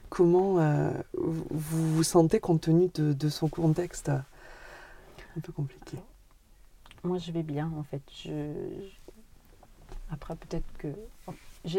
Comment 0.10 0.60
euh, 0.60 0.92
vous 1.14 1.96
vous 1.96 2.04
sentez 2.04 2.40
compte 2.40 2.62
tenu 2.62 2.90
de, 2.94 3.30
son 3.30 3.50
contexte? 3.50 4.10
Euh, 4.10 4.20
un 5.38 5.42
peu 5.42 5.52
compliqué 5.52 5.98
moi, 7.04 7.18
je 7.18 7.32
vais 7.32 7.42
bien, 7.42 7.72
en 7.78 7.84
fait. 7.84 8.04
Après, 10.12 10.36
peut-être 10.36 10.72
que 10.78 10.90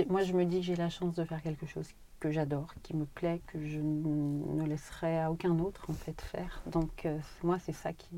moi, 0.09 0.23
je 0.25 0.33
me 0.33 0.45
dis 0.45 0.57
que 0.61 0.67
j'ai 0.67 0.75
la 0.77 0.91
chance 0.91 1.15
de 1.15 1.25
faire 1.25 1.41
quelque 1.43 1.67
chose 1.67 1.87
que 2.23 2.31
j'adore, 2.31 2.73
qui 2.85 2.95
me 2.95 3.05
plaît, 3.05 3.41
que 3.49 3.61
je 3.67 3.81
ne 3.81 4.65
laisserai 4.65 5.19
à 5.19 5.33
aucun 5.33 5.59
autre 5.59 5.91
en 5.91 5.93
fait 5.93 6.21
faire. 6.21 6.63
Donc 6.71 7.05
euh, 7.05 7.19
moi, 7.43 7.59
c'est 7.59 7.73
ça 7.73 7.93
qui, 7.93 8.15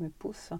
me 0.00 0.08
pousse. 0.08 0.52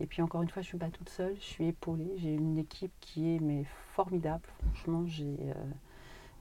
Et 0.00 0.06
puis 0.06 0.20
encore 0.20 0.42
une 0.42 0.50
fois, 0.50 0.60
je 0.60 0.66
ne 0.66 0.70
suis 0.70 0.78
pas 0.78 0.90
toute 0.90 1.08
seule, 1.08 1.36
je 1.36 1.44
suis 1.44 1.66
épaulée. 1.68 2.10
J'ai 2.16 2.34
une 2.34 2.58
équipe 2.58 2.92
qui 3.00 3.36
est 3.36 3.38
mais 3.40 3.64
formidable. 3.94 4.42
Franchement, 4.74 5.04
j'ai 5.06 5.36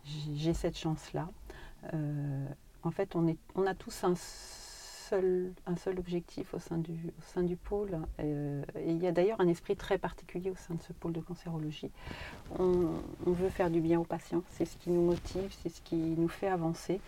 j'ai 0.04 0.54
cette 0.54 0.78
chance-là. 0.78 1.30
Euh, 1.94 2.46
en 2.84 2.92
fait, 2.92 3.16
on, 3.16 3.28
est, 3.28 3.38
on 3.56 3.66
a 3.66 3.74
tous 3.74 4.04
un 4.04 4.16
seul, 5.10 5.54
un 5.66 5.76
seul 5.76 6.00
objectif 6.00 6.54
au 6.54 6.60
sein 6.60 6.78
du, 6.78 7.56
pôle. 7.56 8.00
Euh, 8.20 8.64
et 8.76 8.92
il 8.92 9.02
y 9.02 9.08
a 9.08 9.12
d'ailleurs 9.12 9.40
un 9.42 9.48
esprit 9.48 9.76
très 9.76 9.98
particulier 9.98 10.50
au 10.50 10.56
sein 10.56 10.76
de 10.76 10.82
ce 10.82 10.94
pôle 10.94 11.14
de 11.14 11.20
cancérologie. 11.20 11.92
On, 12.60 12.94
veut 13.26 13.50
faire 13.50 13.70
du 13.70 13.82
bien 13.82 14.00
aux 14.00 14.06
patients. 14.06 14.44
C'est 14.50 14.66
ce 14.66 14.78
qui 14.78 14.90
nous 14.90 15.02
motive, 15.02 15.54
c'est 15.62 15.70
ce 15.70 15.82
qui 15.82 15.96
nous 15.96 16.28
fait 16.28 16.48
avancer. 16.48 17.00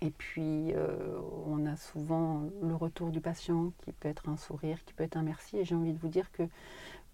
Et 0.00 0.10
puis, 0.10 0.72
euh, 0.74 1.18
on 1.46 1.64
a 1.64 1.76
souvent 1.76 2.42
le 2.60 2.74
retour 2.74 3.10
du 3.10 3.20
patient 3.20 3.72
qui 3.84 3.92
peut 3.92 4.08
être 4.08 4.28
un 4.28 4.36
sourire, 4.36 4.84
qui 4.84 4.92
peut 4.94 5.04
être 5.04 5.16
un 5.16 5.22
merci. 5.22 5.58
Et 5.58 5.64
j'ai 5.64 5.74
envie 5.74 5.92
de 5.92 5.98
vous 5.98 6.08
dire 6.08 6.30
que 6.32 6.42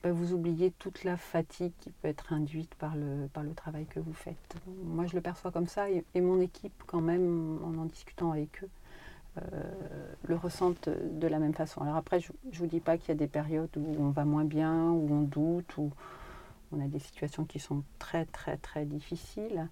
bah, 0.02 0.12
vous 0.12 0.32
oubliez 0.32 0.70
toute 0.70 1.02
la 1.02 1.16
fatigue 1.16 1.72
qui 1.80 1.90
peut 1.90 2.08
être 2.08 2.32
induite 2.32 2.74
par 2.76 2.94
le, 2.94 3.28
travail 3.56 3.86
que 3.86 3.98
vous 3.98 4.12
faites. 4.14 4.54
Moi, 4.84 5.06
je 5.06 5.14
le 5.14 5.20
perçois 5.20 5.50
comme 5.50 5.66
ça 5.66 5.90
et, 5.90 6.20
mon 6.20 6.40
équipe, 6.40 6.82
quand 6.86 7.00
même, 7.00 7.58
en 7.64 7.76
en 7.78 7.84
discutant 7.84 8.30
avec 8.30 8.62
eux, 8.62 8.68
le 10.24 10.36
ressentent 10.36 10.88
de 10.88 11.26
la 11.26 11.38
même 11.38 11.54
façon. 11.54 11.80
Alors 11.82 11.96
après, 11.96 12.20
je 12.20 12.32
ne 12.44 12.52
vous 12.56 12.66
dis 12.66 12.80
pas 12.80 12.98
qu'il 12.98 13.08
y 13.08 13.12
a 13.12 13.14
des 13.14 13.26
périodes 13.26 13.76
où 13.76 13.96
on 13.98 14.10
va 14.10 14.24
moins 14.24 14.44
bien, 14.44 14.90
où 14.90 15.08
on 15.12 15.22
doute, 15.22 15.76
où 15.76 15.90
on 16.72 16.80
a 16.84 16.88
des 16.88 16.98
situations 16.98 17.44
qui 17.44 17.58
sont 17.58 17.82
très, 17.98 18.26
très, 18.26 18.56
très 18.56 18.84
difficiles, 18.84 19.68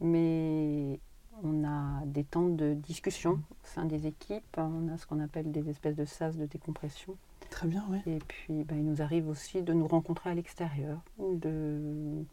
mais 0.00 1.00
on 1.42 1.64
a 1.64 2.04
des 2.06 2.24
temps 2.24 2.48
de 2.48 2.74
discussion 2.74 3.32
au 3.32 3.66
sein 3.66 3.84
des 3.84 4.06
équipes, 4.06 4.56
on 4.56 4.88
a 4.88 4.96
ce 4.96 5.06
qu'on 5.06 5.20
appelle 5.20 5.50
des 5.50 5.68
espèces 5.68 5.96
de 5.96 6.04
sas 6.04 6.36
de 6.36 6.46
décompression 6.46 7.16
Très 7.50 7.68
bien, 7.68 7.84
oui. 7.90 7.98
Et 8.06 8.18
puis, 8.26 8.64
ben, 8.64 8.76
il 8.76 8.84
nous 8.84 9.02
arrive 9.02 9.28
aussi 9.28 9.62
de 9.62 9.72
nous 9.72 9.86
rencontrer 9.86 10.30
à 10.30 10.34
l'extérieur, 10.34 11.00
de 11.18 12.24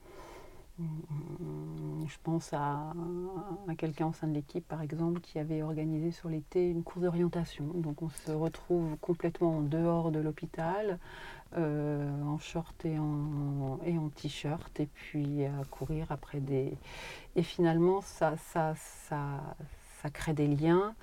je 0.79 2.17
pense 2.23 2.51
à, 2.53 2.93
quelqu'un 3.77 4.07
au 4.07 4.13
sein 4.13 4.27
de 4.27 4.33
l'équipe, 4.33 4.67
par 4.67 4.81
exemple, 4.81 5.21
qui 5.21 5.39
avait 5.39 5.61
organisé 5.61 6.11
sur 6.11 6.29
l'été 6.29 6.67
une 6.69 6.83
course 6.83 7.01
d'orientation. 7.01 7.65
Donc 7.75 8.01
on 8.01 8.09
se 8.09 8.31
retrouve 8.31 8.97
complètement 8.97 9.57
en 9.57 9.61
dehors 9.61 10.11
de 10.11 10.19
l'hôpital, 10.19 10.99
euh, 11.57 12.23
en 12.23 12.39
short 12.39 12.85
et 12.85 12.97
en, 12.97 13.79
et 13.85 13.97
en 13.97 14.09
t-shirt, 14.09 14.79
et 14.79 14.87
puis 14.87 15.45
à 15.45 15.63
courir 15.69 16.07
après 16.11 16.39
des... 16.39 16.77
Et 17.35 17.43
finalement, 17.43 18.01
ça, 18.01 18.35
ça, 18.37 18.73
ça, 18.75 19.55
ça 20.01 20.09
crée 20.09 20.33
des 20.33 20.47
liens 20.47 20.95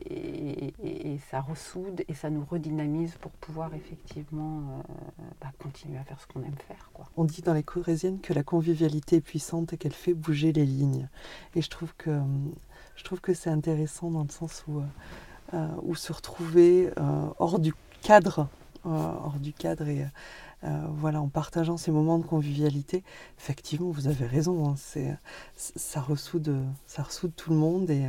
et, 0.00 1.18
ça 1.30 1.40
ressoude 1.40 2.04
et 2.08 2.14
ça 2.14 2.30
nous 2.30 2.44
redynamise 2.44 3.14
pour 3.20 3.30
pouvoir 3.32 3.74
effectivement 3.74 4.60
euh, 4.60 5.24
bah, 5.40 5.52
continuer 5.58 5.98
à 5.98 6.04
faire 6.04 6.20
ce 6.20 6.26
qu'on 6.26 6.42
aime 6.42 6.56
faire. 6.68 6.90
On 7.16 7.24
dit 7.24 7.42
dans 7.42 7.54
les 7.54 7.62
corésiennes 7.62 8.20
que 8.20 8.32
la 8.32 8.42
convivialité 8.42 9.16
est 9.16 9.20
puissante 9.20 9.72
et 9.72 9.76
qu'elle 9.76 9.92
fait 9.92 10.14
bouger 10.14 10.52
les 10.52 10.66
lignes. 10.66 11.08
Et 11.54 11.62
je 11.62 11.70
trouve 11.70 11.94
que, 11.96 12.20
je 12.96 13.04
trouve 13.04 13.20
que 13.20 13.34
c'est 13.34 13.50
intéressant 13.50 14.10
dans 14.10 14.22
le 14.22 14.28
sens 14.28 14.64
où, 14.68 14.82
euh, 15.54 15.68
où 15.82 15.94
se 15.94 16.12
retrouver 16.12 16.90
euh, 16.98 17.28
hors 17.38 17.58
du 17.58 17.74
cadre, 18.02 18.48
hors 18.84 19.38
du 19.40 19.52
cadre 19.52 19.88
et 19.88 20.04
voilà, 20.96 21.20
en 21.20 21.28
partageant 21.28 21.76
ces 21.76 21.90
moments 21.90 22.18
de 22.18 22.24
convivialité, 22.24 23.02
effectivement, 23.38 23.90
vous 23.90 24.08
avez 24.08 24.26
raison, 24.26 24.70
hein, 24.70 24.74
ça, 25.56 26.00
ressoude, 26.00 26.56
ça 26.86 27.02
ressoude 27.02 27.32
tout 27.36 27.50
le 27.50 27.56
monde 27.56 27.90
et, 27.90 28.08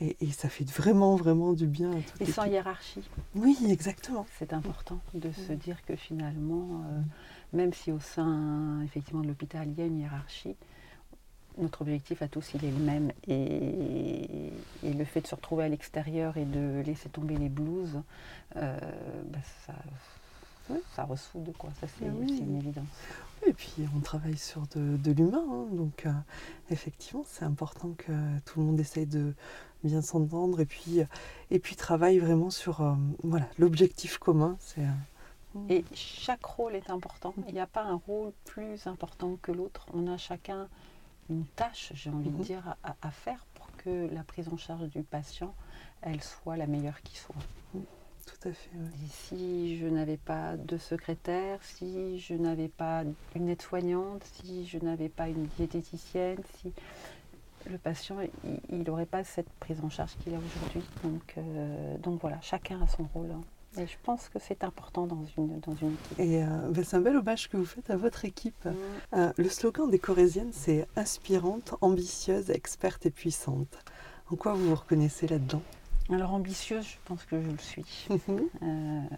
et, 0.00 0.30
ça 0.32 0.48
fait 0.48 0.68
vraiment, 0.68 1.16
vraiment 1.16 1.52
du 1.52 1.66
bien. 1.66 1.90
et 2.20 2.26
sans 2.26 2.44
hiérarchie. 2.44 3.02
Oui, 3.34 3.56
exactement. 3.68 4.26
C'est 4.38 4.52
important 4.52 5.00
de 5.14 5.30
se 5.32 5.52
dire 5.52 5.84
que 5.84 5.96
finalement, 5.96 6.82
euh, 6.90 7.00
même 7.52 7.72
si 7.72 7.92
au 7.92 8.00
sein 8.00 8.80
effectivement 8.84 9.22
de 9.22 9.28
l'hôpital 9.28 9.68
il 9.68 9.78
y 9.78 9.82
a 9.82 9.86
une 9.86 10.00
hiérarchie, 10.00 10.56
notre 11.58 11.82
objectif 11.82 12.22
à 12.22 12.28
tous 12.28 12.54
il 12.54 12.64
est 12.64 12.70
le 12.70 12.78
même. 12.78 13.12
Et, 13.28 14.50
le 14.82 15.04
fait 15.04 15.20
de 15.20 15.26
se 15.26 15.34
retrouver 15.34 15.64
à 15.64 15.68
l'extérieur 15.68 16.36
et 16.36 16.44
de 16.44 16.80
laisser 16.84 17.08
tomber 17.08 17.36
les 17.36 17.48
blues, 17.48 18.00
euh, 18.56 18.78
bah, 19.26 19.38
ça, 19.66 19.74
ça 20.94 21.04
ressoude, 21.04 21.52
quoi. 21.58 21.70
Ça, 21.80 21.86
c'est 21.98 22.06
ah 22.06 22.42
une 22.42 22.56
évidence. 22.56 22.86
Et 23.46 23.52
puis, 23.52 23.72
on 23.96 24.00
travaille 24.00 24.38
sur 24.38 24.62
de, 24.68 25.12
l'humain. 25.12 25.44
Hein. 25.50 25.66
donc, 25.72 26.06
euh, 26.06 26.12
effectivement, 26.70 27.24
c'est 27.26 27.44
important 27.44 27.92
que 27.96 28.12
tout 28.44 28.60
le 28.60 28.66
monde 28.66 28.80
essaye 28.80 29.06
de 29.06 29.34
bien 29.82 30.00
s'entendre 30.00 30.60
et 30.60 30.66
puis, 30.66 31.00
et 31.50 31.58
puis 31.58 31.74
travaille 31.74 32.18
vraiment 32.18 32.50
sur 32.50 32.82
euh, 32.82 32.94
voilà, 33.24 33.46
l'objectif 33.58 34.18
commun. 34.18 34.56
C'est, 34.60 34.82
euh, 34.82 35.58
et 35.68 35.84
chaque 35.94 36.44
rôle 36.44 36.74
est 36.74 36.90
important. 36.90 37.34
Il 37.48 37.54
n'y 37.54 37.60
a 37.60 37.66
pas 37.66 37.82
un 37.82 38.00
rôle 38.06 38.32
plus 38.44 38.86
important 38.86 39.36
que 39.42 39.52
l'autre. 39.52 39.86
On 39.92 40.06
a 40.06 40.16
chacun 40.16 40.68
une 41.30 41.44
tâche, 41.44 41.92
j'ai 41.94 42.10
envie 42.10 42.30
de 42.30 42.36
mhm. 42.36 42.42
dire, 42.42 42.76
à, 42.82 43.10
faire 43.10 43.44
pour 43.54 43.68
que 43.76 44.08
la 44.12 44.22
prise 44.22 44.48
en 44.48 44.56
charge 44.56 44.88
du 44.88 45.02
patient, 45.02 45.54
elle 46.00 46.22
soit 46.22 46.56
la 46.56 46.66
meilleure 46.66 47.00
qui 47.02 47.16
soit. 47.16 47.34
Tout 48.26 48.48
à 48.48 48.52
fait. 48.52 48.70
si 49.10 49.78
je 49.78 49.86
n'avais 49.86 50.16
pas 50.16 50.56
de 50.56 50.78
secrétaire, 50.78 51.58
si 51.62 52.18
je 52.18 52.34
n'avais 52.34 52.68
pas 52.68 53.02
une 53.34 53.48
aide-soignante, 53.48 54.22
si 54.24 54.66
je 54.66 54.78
n'avais 54.78 55.08
pas 55.08 55.28
une 55.28 55.46
diététicienne, 55.56 56.38
si 56.60 56.72
le 57.70 57.78
patient, 57.78 58.16
il 58.70 58.82
n'aurait 58.82 59.06
pas 59.06 59.24
cette 59.24 59.50
prise 59.60 59.78
en 59.82 59.90
charge 59.90 60.16
qu'il 60.22 60.34
a 60.34 60.38
aujourd'hui. 60.38 60.82
Donc, 61.04 61.34
euh, 61.38 61.98
donc 61.98 62.20
voilà, 62.20 62.40
chacun 62.40 62.80
a 62.82 62.86
son 62.86 63.08
rôle. 63.14 63.30
Hein. 63.30 63.40
Et 63.78 63.86
je 63.86 63.96
pense 64.02 64.28
que 64.28 64.38
c'est 64.38 64.64
important 64.64 65.06
dans 65.06 65.24
une, 65.38 65.58
dans 65.60 65.74
une 65.74 65.94
équipe. 65.94 66.18
Et 66.18 66.42
euh, 66.42 66.46
ben, 66.70 66.84
c'est 66.84 66.96
un 66.96 67.00
bel 67.00 67.16
hommage 67.16 67.48
que 67.48 67.56
vous 67.56 67.64
faites 67.64 67.88
à 67.88 67.96
votre 67.96 68.24
équipe. 68.24 68.64
Mm. 68.64 68.72
Euh, 69.14 69.32
le 69.36 69.48
slogan 69.48 69.90
des 69.90 69.98
Corésiennes, 69.98 70.52
c'est 70.52 70.86
inspirante, 70.96 71.74
ambitieuse, 71.80 72.50
experte 72.50 73.06
et 73.06 73.10
puissante. 73.10 73.78
En 74.30 74.36
quoi 74.36 74.52
vous 74.54 74.70
vous 74.70 74.74
reconnaissez 74.74 75.26
là-dedans? 75.26 75.62
Alors 76.10 76.34
ambitieuse, 76.34 76.86
je 76.86 76.96
pense 77.04 77.24
que 77.24 77.40
je 77.40 77.48
le 77.48 77.58
suis. 77.58 78.08
Mhm. 78.10 79.08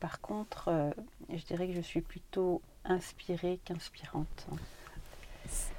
par 0.00 0.20
contre, 0.20 0.92
je 1.28 1.44
dirais 1.44 1.68
que 1.68 1.74
je 1.74 1.80
suis 1.80 2.00
plutôt 2.00 2.62
inspirée 2.84 3.60
qu'inspirante. 3.64 4.46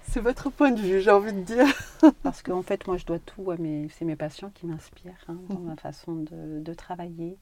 C'est 0.04 0.22
votre 0.22 0.50
point 0.50 0.72
de 0.72 0.80
vue, 0.80 1.02
j'ai 1.02 1.12
envie 1.12 1.34
de 1.34 1.42
dire. 1.42 1.68
Parce 2.24 2.42
qu'en 2.42 2.64
fait, 2.64 2.88
moi, 2.88 2.98
je 2.98 3.06
dois 3.06 3.20
tout 3.20 3.52
à 3.52 3.58
mes, 3.58 3.88
c'est 3.90 4.06
mes 4.06 4.16
patients 4.16 4.50
qui 4.50 4.66
m'inspirent 4.66 5.24
hein, 5.28 5.38
dans 5.50 5.60
ma 5.60 5.76
façon 5.76 6.16
de, 6.16 6.74
travailler. 6.74 7.38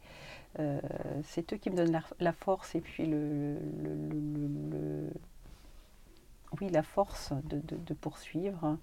Euh, 0.60 0.82
c'est 1.24 1.54
eux 1.54 1.58
qui 1.58 1.70
me 1.70 1.78
donnent 1.78 2.02
la, 2.20 2.34
force 2.34 2.76
et 2.76 2.82
puis 2.82 3.06
le, 3.06 3.56
oui, 6.60 6.70
la 6.70 6.84
force 6.84 7.32
de, 7.46 7.94
poursuivre, 7.94 8.78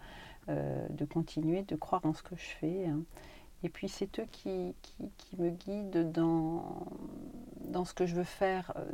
euh, 0.49 0.87
de 0.89 1.05
continuer, 1.05 1.63
de 1.63 1.77
croire 1.77 2.07
en 2.07 2.15
ce 2.15 2.23
que 2.23 2.37
je 2.37 2.57
fais. 2.61 2.87
Hein. 2.87 3.03
Et 3.65 3.71
puis 3.71 3.89
c'est 3.89 4.21
eux 4.21 4.27
qui, 4.31 4.75
qui, 5.17 5.37
me 5.39 5.51
guident 5.51 6.13
dans, 6.13 6.87
dans 7.65 7.85
ce 7.85 7.95
que 7.95 8.07
je 8.07 8.15
veux 8.15 8.23
faire 8.23 8.73
euh, 8.77 8.85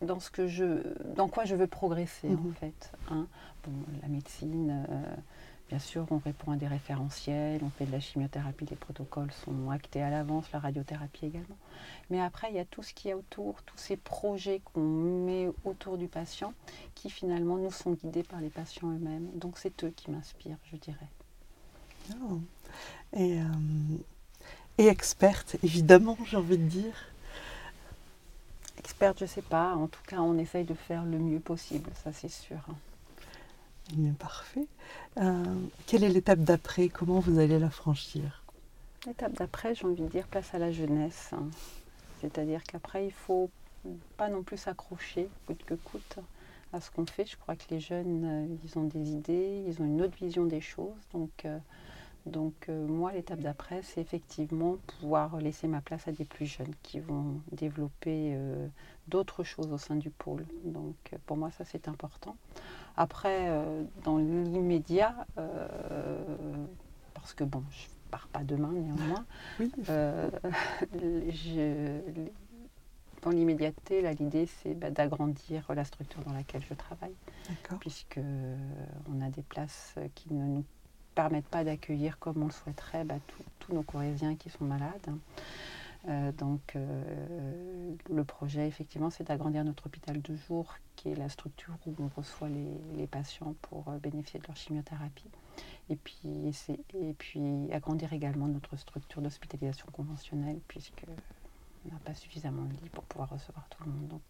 dans 0.00 0.20
ce 0.20 0.30
que 0.30 0.46
je, 0.46 0.94
dans 1.14 1.28
quoi 1.28 1.44
je 1.44 1.54
veux 1.54 1.66
progresser 1.66 2.28
en 2.28 2.42
mhm. 2.42 2.54
fait. 2.54 2.92
Hein. 3.10 3.26
la 4.00 4.08
médecine, 4.08 4.86
euh, 4.88 5.16
bien 5.68 5.78
sûr, 5.78 6.06
on 6.10 6.18
répond 6.18 6.52
à 6.52 6.56
des 6.56 6.66
référentiels, 6.66 7.60
on 7.62 7.70
fait 7.70 7.84
de 7.84 7.92
la 7.92 8.00
chimiothérapie, 8.00 8.64
les 8.66 8.76
protocoles 8.76 9.32
sont 9.32 9.70
actés 9.70 10.02
à 10.02 10.08
l'avance, 10.08 10.50
la 10.52 10.58
radiothérapie 10.58 11.26
également. 11.26 11.58
Mais 12.08 12.20
après, 12.20 12.48
il 12.50 12.56
y 12.56 12.60
a 12.60 12.64
tout 12.64 12.82
ce 12.82 12.94
qu'il 12.94 13.10
y 13.10 13.12
a 13.12 13.16
autour, 13.16 13.62
tous 13.64 13.76
ces 13.76 13.96
projets 13.96 14.60
qu'on 14.60 14.80
met 14.80 15.48
autour 15.64 15.98
du 15.98 16.08
patient, 16.08 16.54
qui 16.94 17.10
finalement 17.10 17.58
nous 17.58 17.72
sont 17.72 17.92
guidés 17.92 18.22
par 18.22 18.40
les 18.40 18.50
patients 18.50 18.88
eux-mêmes. 18.88 19.30
Donc 19.34 19.58
c'est 19.58 19.84
eux 19.84 19.92
qui 19.94 20.10
m'inspirent, 20.10 20.58
je 20.72 20.76
dirais. 20.76 21.08
Et, 23.12 23.40
euh, 23.40 23.44
et 24.78 24.86
experte, 24.86 25.56
évidemment, 25.62 26.16
j'ai 26.26 26.36
envie 26.36 26.58
de 26.58 26.64
dire. 26.64 26.94
Experte, 28.78 29.18
je 29.18 29.24
ne 29.24 29.28
sais 29.28 29.42
pas. 29.42 29.74
En 29.74 29.88
tout 29.88 30.02
cas, 30.06 30.20
on 30.20 30.38
essaye 30.38 30.64
de 30.64 30.74
faire 30.74 31.04
le 31.04 31.18
mieux 31.18 31.40
possible, 31.40 31.90
ça 32.02 32.12
c'est 32.12 32.30
sûr. 32.30 32.58
parfait. 34.18 34.66
Euh, 35.18 35.44
quelle 35.86 36.04
est 36.04 36.08
l'étape 36.08 36.40
d'après? 36.40 36.88
Comment 36.88 37.20
vous 37.20 37.38
allez 37.38 37.58
la 37.58 37.70
franchir? 37.70 38.42
L'étape 39.06 39.32
d'après, 39.34 39.74
j'ai 39.74 39.86
envie 39.86 40.02
de 40.02 40.08
dire 40.08 40.26
place 40.26 40.54
à 40.54 40.58
la 40.58 40.72
jeunesse. 40.72 41.30
C'est-à-dire 42.20 42.62
qu'après, 42.64 43.04
il 43.04 43.08
ne 43.08 43.12
faut 43.12 43.50
pas 44.16 44.28
non 44.28 44.42
plus 44.42 44.58
s'accrocher, 44.58 45.28
coûte 45.46 45.62
que 45.64 45.74
coûte, 45.74 46.18
à 46.72 46.80
ce 46.80 46.90
qu'on 46.90 47.06
fait. 47.06 47.26
Je 47.26 47.36
crois 47.36 47.56
que 47.56 47.64
les 47.70 47.80
jeunes, 47.80 48.24
euh, 48.24 48.56
ils 48.64 48.78
ont 48.78 48.84
des 48.84 49.10
idées, 49.10 49.64
ils 49.66 49.80
ont 49.80 49.86
une 49.86 50.02
autre 50.02 50.16
vision 50.16 50.44
des 50.44 50.60
choses. 50.60 51.00
Donc, 51.12 51.30
euh, 51.44 51.58
Donc 52.26 52.68
moi, 52.68 53.12
l'étape 53.12 53.40
d'après, 53.40 53.82
c'est 53.82 54.00
effectivement 54.00 54.76
pouvoir 54.98 55.38
laisser 55.38 55.68
ma 55.68 55.80
place 55.80 56.06
à 56.06 56.12
des 56.12 56.24
plus 56.24 56.46
jeunes 56.46 56.74
qui 56.82 57.00
vont 57.00 57.40
développer 57.52 58.36
d'autres 59.08 59.42
choses 59.42 59.72
au 59.72 59.78
sein 59.78 59.96
du 59.96 60.10
pôle. 60.10 60.44
Donc 60.64 60.94
pour 61.26 61.36
moi, 61.36 61.50
ça 61.50 61.64
c'est 61.64 61.88
important. 61.88 62.36
Après, 62.96 63.48
dans 64.04 64.18
l'immédiat, 64.18 65.26
parce 67.14 67.34
que 67.34 67.44
bon, 67.44 67.62
je 67.70 67.86
pars 68.10 68.28
pas 68.28 68.44
demain 68.44 68.72
néanmoins, 68.72 69.24
oui. 69.60 69.72
je, 69.86 72.00
dans 73.22 73.30
l'immédiateté, 73.30 74.02
l'idée, 74.14 74.46
c'est 74.46 74.74
bah, 74.74 74.90
d'agrandir 74.90 75.64
la 75.74 75.84
structure 75.84 76.22
dans 76.22 76.32
laquelle 76.32 76.62
je 76.68 76.74
travaille, 76.74 77.14
puisque 77.80 78.18
euh, 78.18 78.56
on 79.12 79.20
a 79.20 79.28
des 79.28 79.42
places 79.42 79.94
qui 80.14 80.32
ne 80.32 80.44
nous 80.44 80.64
permettent 81.14 81.48
pas 81.48 81.64
d'accueillir 81.64 82.18
comme 82.18 82.42
on 82.42 82.46
le 82.46 82.52
souhaiterait 82.52 83.04
bah, 83.04 83.16
tous 83.58 83.72
nos 83.74 83.82
Corésiens 83.82 84.36
qui 84.36 84.50
sont 84.50 84.64
malades. 84.64 85.10
Euh, 86.08 86.32
donc 86.32 86.76
euh, 86.76 87.94
le 88.08 88.24
projet, 88.24 88.66
effectivement, 88.66 89.10
c'est 89.10 89.24
d'agrandir 89.24 89.64
notre 89.64 89.86
hôpital 89.86 90.20
de 90.22 90.34
jour, 90.34 90.74
qui 90.96 91.10
est 91.10 91.14
la 91.14 91.28
structure 91.28 91.74
où 91.86 91.94
on 91.98 92.08
reçoit 92.16 92.48
les, 92.48 93.06
patients 93.06 93.54
pour 93.62 93.84
bénéficier 94.02 94.40
de 94.40 94.46
leur 94.46 94.56
chimiothérapie. 94.56 95.30
Et 95.88 95.96
puis, 95.96 96.52
et 96.94 97.12
puis 97.14 97.70
agrandir 97.72 98.12
également 98.12 98.46
notre 98.46 98.76
structure 98.76 99.20
d'hospitalisation 99.20 99.86
conventionnelle, 99.92 100.60
puisque 100.68 101.04
on 101.84 101.92
n'a 101.92 102.00
pas 102.00 102.14
suffisamment 102.14 102.62
de 102.62 102.72
lits 102.72 102.90
pour 102.92 103.04
pouvoir 103.04 103.30
recevoir 103.30 103.68
tout 103.68 103.82
le 103.84 103.90
monde. 103.90 104.08
Donc 104.08 104.22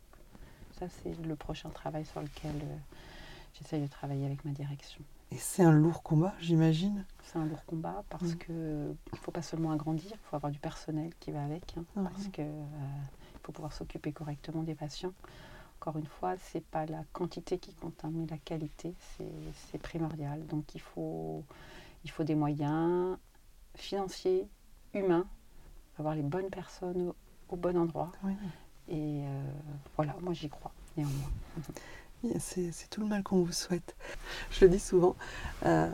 ça, 0.79 0.89
c'est 0.89 1.15
le 1.23 1.37
prochain 1.37 1.69
travail 1.71 2.05
sur 2.05 2.21
lequel 2.21 2.57
euh, 2.57 2.77
j'essaye 3.55 3.83
de 3.83 3.87
travailler 3.87 4.27
avec 4.27 4.45
ma 4.45 4.53
direction. 4.53 5.03
Et 5.33 5.37
c'est 5.37 5.63
un 5.63 5.73
lourd 5.73 6.03
combat, 6.03 6.35
j'imagine 6.41 7.05
C'est 7.23 7.39
un 7.39 7.45
lourd 7.45 7.65
combat 7.65 8.03
parce 8.09 8.35
qu'il 8.35 8.55
ne 8.55 8.95
faut 9.17 9.31
pas 9.31 9.43
seulement 9.43 9.71
agrandir, 9.71 10.11
il 10.13 10.19
faut 10.29 10.37
avoir 10.37 10.51
du 10.51 10.59
personnel 10.59 11.13
qui 11.21 11.31
va 11.31 11.45
avec, 11.45 11.77
hein, 11.77 11.85
parce 11.95 12.27
qu'il 12.29 12.45
euh, 12.45 12.65
faut 13.45 13.53
pouvoir 13.53 13.73
s'occuper 13.73 14.13
correctement 14.13 14.65
des 14.65 14.75
patients. 14.75 15.13
Encore 15.81 15.99
une 15.99 16.07
fois, 16.07 16.37
ce 16.37 16.59
n'est 16.59 16.65
pas 16.65 16.85
la 16.87 17.05
quantité 17.13 17.59
qui 17.59 17.75
compte, 17.75 18.05
hein, 18.05 18.11
mais 18.13 18.27
la 18.27 18.39
qualité, 18.39 18.95
c'est 19.71 19.79
primordial. 19.79 20.45
Donc 20.47 20.75
il 20.75 20.81
faut, 20.81 21.45
il 22.05 22.11
faut 22.11 22.25
des 22.25 22.35
moyens 22.35 23.17
financiers, 23.77 24.49
humains, 24.95 25.27
avoir 25.99 26.17
les 26.17 26.23
bonnes 26.23 26.51
personnes 26.51 27.13
au 27.49 27.57
bon 27.57 27.77
endroit. 27.77 28.11
Et 28.89 29.23
euh, 29.25 29.43
voilà, 29.97 30.17
moi 30.21 30.33
j'y 30.33 30.49
crois, 30.49 30.73
néanmoins. 30.97 31.31
C'est 32.39 32.91
tout 32.91 33.01
le 33.01 33.07
mal 33.07 33.23
qu'on 33.23 33.43
vous 33.43 33.53
souhaite. 33.53 33.97
Je 34.51 34.65
le 34.65 34.71
dis 34.71 34.79
souvent, 34.79 35.17
euh, 35.65 35.91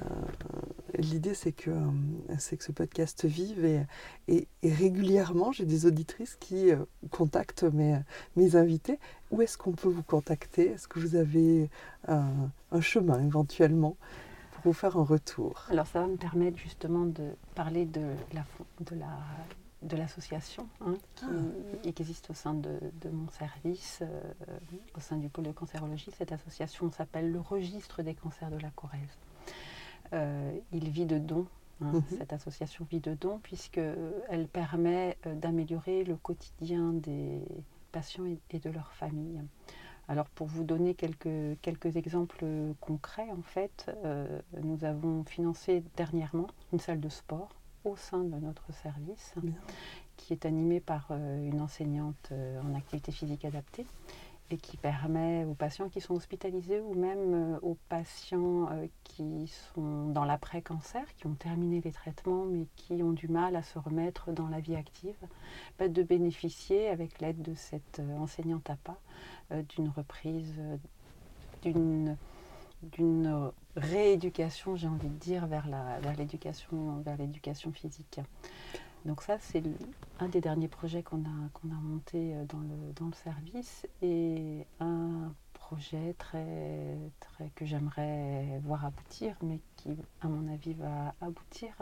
l'idée 0.98 1.34
c'est 1.34 1.52
que, 1.52 1.70
euh, 1.70 2.56
que 2.56 2.64
ce 2.64 2.72
podcast 2.72 3.24
vive 3.24 3.64
et, 4.28 4.48
régulièrement 4.64 5.52
j'ai 5.52 5.64
des 5.64 5.86
auditrices 5.86 6.36
qui 6.36 6.70
contactent 7.10 7.62
mes, 7.62 7.98
mes 8.34 8.56
invités. 8.56 8.98
Où 9.30 9.42
est-ce 9.42 9.56
qu'on 9.56 9.72
peut 9.72 9.88
vous 9.88 10.02
contacter? 10.02 10.70
Est-ce 10.70 10.88
que 10.88 10.98
vous 10.98 11.14
avez 11.14 11.70
un 12.08 12.80
chemin 12.80 13.20
éventuellement 13.24 13.96
pour 14.52 14.64
vous 14.64 14.72
faire 14.72 14.96
un 14.96 15.04
retour? 15.04 15.64
Alors 15.70 15.86
ça 15.86 16.00
va 16.00 16.06
me 16.06 16.16
permettre 16.16 16.58
justement 16.58 17.06
de 17.06 17.30
parler 17.54 17.84
de 17.84 18.02
la, 18.32 18.44
de 18.80 18.96
la 18.98 19.18
de 19.82 19.96
l'association 19.96 20.68
hein, 20.80 20.94
qui, 21.14 21.24
ah. 21.24 21.88
existe 21.88 22.30
au 22.30 22.34
sein 22.34 22.54
de, 22.54 22.80
mon 23.10 23.28
service, 23.28 24.00
euh, 24.02 24.58
au 24.96 25.00
sein 25.00 25.16
du 25.16 25.28
pôle 25.28 25.44
de 25.44 25.52
cancérologie. 25.52 26.10
Cette 26.16 26.32
association 26.32 26.90
s'appelle 26.90 27.30
le 27.30 27.40
Registre 27.40 28.02
des 28.02 28.14
cancers 28.14 28.50
de 28.50 28.58
la 28.58 28.70
Corrèze. 28.70 29.18
Euh, 30.12 30.58
il 30.72 30.88
vit 30.88 31.06
de 31.06 31.18
dons. 31.18 31.46
Hein, 31.82 31.92
mhm. 31.92 32.02
Cette 32.18 32.32
association 32.32 32.86
vit 32.90 33.00
de 33.00 33.14
dons 33.14 33.38
puisqu'elle 33.42 34.48
permet 34.50 35.18
euh, 35.26 35.34
d'améliorer 35.34 36.04
le 36.04 36.16
quotidien 36.16 36.92
des 36.94 37.42
patients 37.92 38.24
et, 38.50 38.58
de 38.58 38.70
leurs 38.70 38.92
familles. 38.92 39.42
Alors 40.08 40.26
pour 40.30 40.46
vous 40.46 40.64
donner 40.64 40.94
quelques, 40.94 41.60
quelques 41.60 41.96
exemples 41.96 42.46
concrets, 42.80 43.28
en 43.30 43.42
fait, 43.42 43.90
nous 44.62 44.84
avons 44.84 45.24
financé 45.24 45.82
dernièrement 45.96 46.46
une 46.72 46.78
salle 46.78 47.00
de 47.00 47.08
sport 47.08 47.48
au 47.87 47.96
sein 47.96 48.25
de 48.25 48.37
notre 48.37 48.72
service, 48.72 49.35
qui 50.16 50.33
est 50.33 50.44
animé 50.44 50.81
par 50.81 51.07
euh, 51.11 51.49
une 51.49 51.61
enseignante 51.61 52.29
euh, 52.33 52.61
en 52.62 52.75
activité 52.75 53.12
physique 53.12 53.44
adaptée 53.44 53.87
et 54.51 54.59
qui 54.59 54.77
permet 54.77 55.44
aux 55.44 55.55
patients 55.55 55.88
qui 55.88 56.01
sont 56.01 56.14
hospitalisés 56.14 56.81
ou 56.81 56.94
même 56.94 57.55
euh, 57.55 57.59
aux 57.62 57.77
patients 57.88 58.68
qui 59.05 59.46
sont 59.75 60.09
dans 60.11 60.25
l'après-cancer, 60.25 61.05
qui 61.16 61.27
ont 61.27 61.35
terminé 61.35 61.81
les 61.81 61.92
traitements 61.92 62.44
mais 62.44 62.66
qui 62.77 63.03
ont 63.03 63.12
du 63.12 63.29
mal 63.29 63.55
à 63.57 63.62
se 63.62 63.79
remettre 63.79 64.33
dans 64.33 64.49
la 64.49 64.61
vie 64.61 64.77
active, 64.77 65.16
bah, 65.79 65.88
de 65.88 66.03
bénéficier 66.03 66.88
avec 66.88 67.20
l'aide 67.20 67.42
de 67.42 67.55
cette 67.55 68.03
enseignante 68.18 68.68
APA 68.68 68.99
d'une 69.68 69.88
reprise, 69.88 70.55
d'une 71.62 72.16
d'une 72.82 73.52
rééducation, 73.76 74.76
j'ai 74.76 74.88
envie 74.88 75.08
de 75.08 75.18
dire, 75.18 75.46
vers 75.46 75.66
l'éducation 76.16 77.00
vers 77.04 77.16
l'éducation 77.16 77.72
physique. 77.72 78.20
Donc 79.06 79.22
ça, 79.22 79.38
c'est 79.38 79.62
un 80.18 80.28
des 80.28 80.40
derniers 80.40 80.66
projets 80.66 81.04
qu'on 81.04 81.20
a, 81.20 81.48
qu'on 81.54 81.68
monté 81.68 82.34
euh, 82.34 82.44
dans 82.46 83.06
le, 83.06 83.12
service 83.12 83.86
et 84.02 84.66
un 84.80 85.32
projet 85.54 86.16
que 87.54 87.64
j'aimerais 87.64 88.60
voir 88.64 88.84
aboutir, 88.84 89.36
mais 89.42 89.60
qui, 89.76 89.96
à 90.22 90.28
mon 90.28 90.52
avis, 90.52 90.74
va 90.74 91.14
aboutir, 91.20 91.74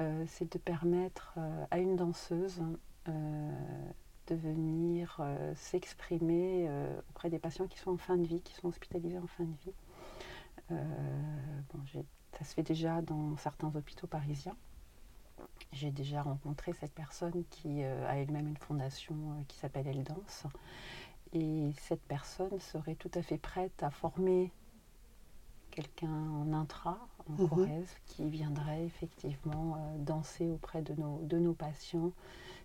euh, 0.00 0.24
c'est 0.26 0.52
de 0.52 0.58
permettre 0.58 1.34
euh, 1.38 1.64
à 1.70 1.78
une 1.78 1.94
danseuse 1.94 2.60
de 3.06 4.34
venir 4.34 5.20
s'exprimer 5.54 6.70
auprès 7.10 7.28
des 7.28 7.38
patients 7.38 7.66
qui 7.66 7.78
sont 7.78 7.90
en 7.90 7.96
fin 7.98 8.16
de 8.16 8.26
vie, 8.26 8.40
qui 8.40 8.54
sont 8.54 8.68
hospitalisés 8.68 9.18
en 9.18 9.26
fin 9.26 9.44
de 9.44 9.52
vie. 9.66 9.74
Euh, 10.70 10.76
ça 12.32 12.44
se 12.44 12.54
fait 12.54 12.62
déjà 12.62 13.02
dans 13.02 13.36
certains 13.36 13.74
hôpitaux 13.74 14.06
parisiens. 14.06 14.56
J'ai 15.72 15.90
déjà 15.90 16.22
rencontré 16.22 16.72
cette 16.72 16.92
personne 16.92 17.44
qui 17.50 17.82
euh, 17.82 18.08
a 18.08 18.16
elle-même 18.16 18.48
une 18.48 18.56
fondation 18.56 19.14
euh, 19.14 19.42
qui 19.48 19.58
s'appelle 19.58 19.86
Elle 19.86 20.04
Danse. 20.04 20.44
Et 21.32 21.72
cette 21.78 22.02
personne 22.02 22.58
serait 22.60 22.94
tout 22.94 23.10
à 23.14 23.22
fait 23.22 23.38
prête 23.38 23.82
à 23.82 23.90
former 23.90 24.52
quelqu'un 25.70 26.12
en 26.12 26.52
intra, 26.52 26.98
en 27.28 27.42
mhm. 27.42 27.48
Corrèze, 27.48 27.96
qui 28.06 28.28
viendrait 28.28 28.84
effectivement 28.84 29.76
danser 29.98 30.48
auprès 30.48 30.82
de 30.82 30.94
nos, 30.94 31.18
de 31.24 31.38
nos 31.38 31.54
patients. 31.54 32.12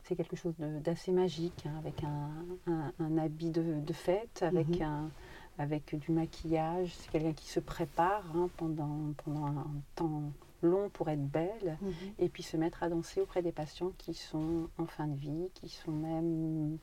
C'est 0.03 0.15
quelque 0.15 0.35
chose 0.35 0.53
d'assez 0.57 1.11
magique, 1.11 1.65
hein, 1.65 1.75
avec 1.79 2.03
un, 2.03 3.17
habit 3.17 3.49
de, 3.49 3.93
fête, 3.93 4.43
avec 4.43 4.67
mhm. 4.67 4.81
un, 4.83 5.11
avec 5.59 5.95
du 5.95 6.11
maquillage. 6.11 6.93
C'est 6.95 7.11
quelqu'un 7.11 7.33
qui 7.33 7.47
se 7.47 7.59
prépare 7.59 8.23
hein, 8.35 8.49
pendant, 8.57 9.13
pendant 9.23 9.45
un 9.45 9.67
temps 9.95 10.23
long 10.61 10.89
pour 10.89 11.09
être 11.09 11.25
belle 11.25 11.77
mhm. 11.81 11.93
et 12.17 12.29
puis 12.29 12.43
se 12.43 12.57
mettre 12.57 12.83
à 12.83 12.89
danser 12.89 13.21
auprès 13.21 13.41
des 13.41 13.51
patients 13.51 13.91
qui 13.97 14.13
sont 14.13 14.69
en 14.77 14.85
fin 14.85 15.07
de 15.07 15.15
vie, 15.15 15.49
qui 15.53 15.69
sont 15.69 15.91
même, 15.91 16.77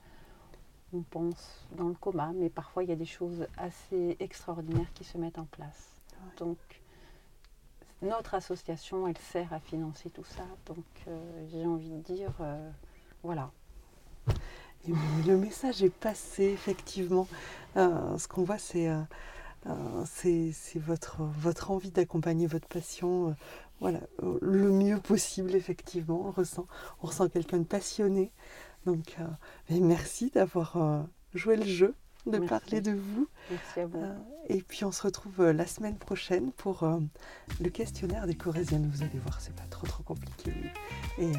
on 0.92 1.02
pense, 1.02 1.66
dans 1.72 1.88
le 1.88 1.94
coma, 1.94 2.32
mais 2.34 2.48
parfois 2.48 2.84
il 2.84 2.88
y 2.88 2.92
a 2.92 2.96
des 2.96 3.04
choses 3.04 3.46
assez 3.56 4.16
extraordinaires 4.20 4.92
qui 4.94 5.04
se 5.04 5.18
mettent 5.18 5.38
en 5.38 5.46
place. 5.46 6.00
Donc, 6.38 6.58
notre 8.02 8.34
association, 8.34 9.06
elle 9.08 9.18
sert 9.18 9.52
à 9.52 9.60
financer 9.60 10.10
tout 10.10 10.24
ça. 10.24 10.44
Donc, 10.66 10.84
euh, 11.08 11.46
j'ai 11.50 11.66
envie 11.66 11.90
de 11.90 12.00
dire, 12.00 12.32
euh, 12.40 12.70
voilà, 13.22 13.50
le 15.26 15.36
message 15.36 15.82
est 15.82 15.90
passé, 15.90 16.44
effectivement. 16.44 17.28
Euh, 17.76 18.18
ce 18.18 18.28
qu'on 18.28 18.42
voit, 18.42 18.58
c'est 18.58 18.88
euh, 18.88 19.00
euh, 19.66 20.52
votre, 20.76 21.22
votre 21.22 21.70
envie 21.70 21.90
d'accompagner 21.90 22.46
votre 22.46 22.68
patient 22.68 23.34
voilà, 23.78 24.00
le 24.40 24.70
mieux 24.70 24.98
possible, 24.98 25.54
effectivement. 25.54 26.22
On 26.26 26.30
ressent, 26.30 26.66
on 27.02 27.08
ressent 27.08 27.28
quelqu'un 27.28 27.58
de 27.58 27.64
passionné. 27.64 28.32
Donc, 28.86 29.16
merci 29.68 30.30
d'avoir 30.30 31.06
joué 31.34 31.56
le 31.56 31.66
jeu, 31.66 31.94
de 32.24 32.38
parler 32.38 32.80
de 32.80 32.92
vous. 32.92 33.28
Merci 33.50 33.80
à 33.80 33.86
vous. 33.86 34.02
et 34.48 34.62
puis, 34.62 34.84
on 34.84 34.92
se 34.92 35.02
retrouve 35.02 35.50
la 35.50 35.66
semaine 35.66 35.98
prochaine 35.98 36.52
pour 36.52 36.88
le 37.60 37.68
questionnaire 37.68 38.26
des 38.26 38.34
Corésiennes. 38.34 38.90
Vous 38.90 39.02
allez 39.02 39.18
voir, 39.18 39.42
c'est 39.42 39.54
pas 39.54 39.66
trop, 39.68 39.86
trop 39.86 40.02
compliqué. 40.02 40.54
Et 41.18 41.32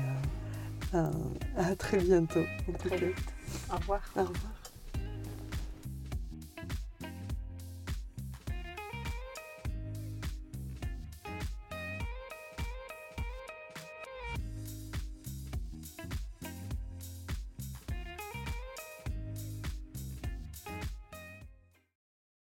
à 0.93 1.75
très 1.75 1.99
bientôt. 1.99 2.43
Très 2.79 2.97
vite. 2.97 3.33
Au 3.71 3.75
revoir. 3.77 4.01
Au 4.15 4.21
revoir. 4.21 4.53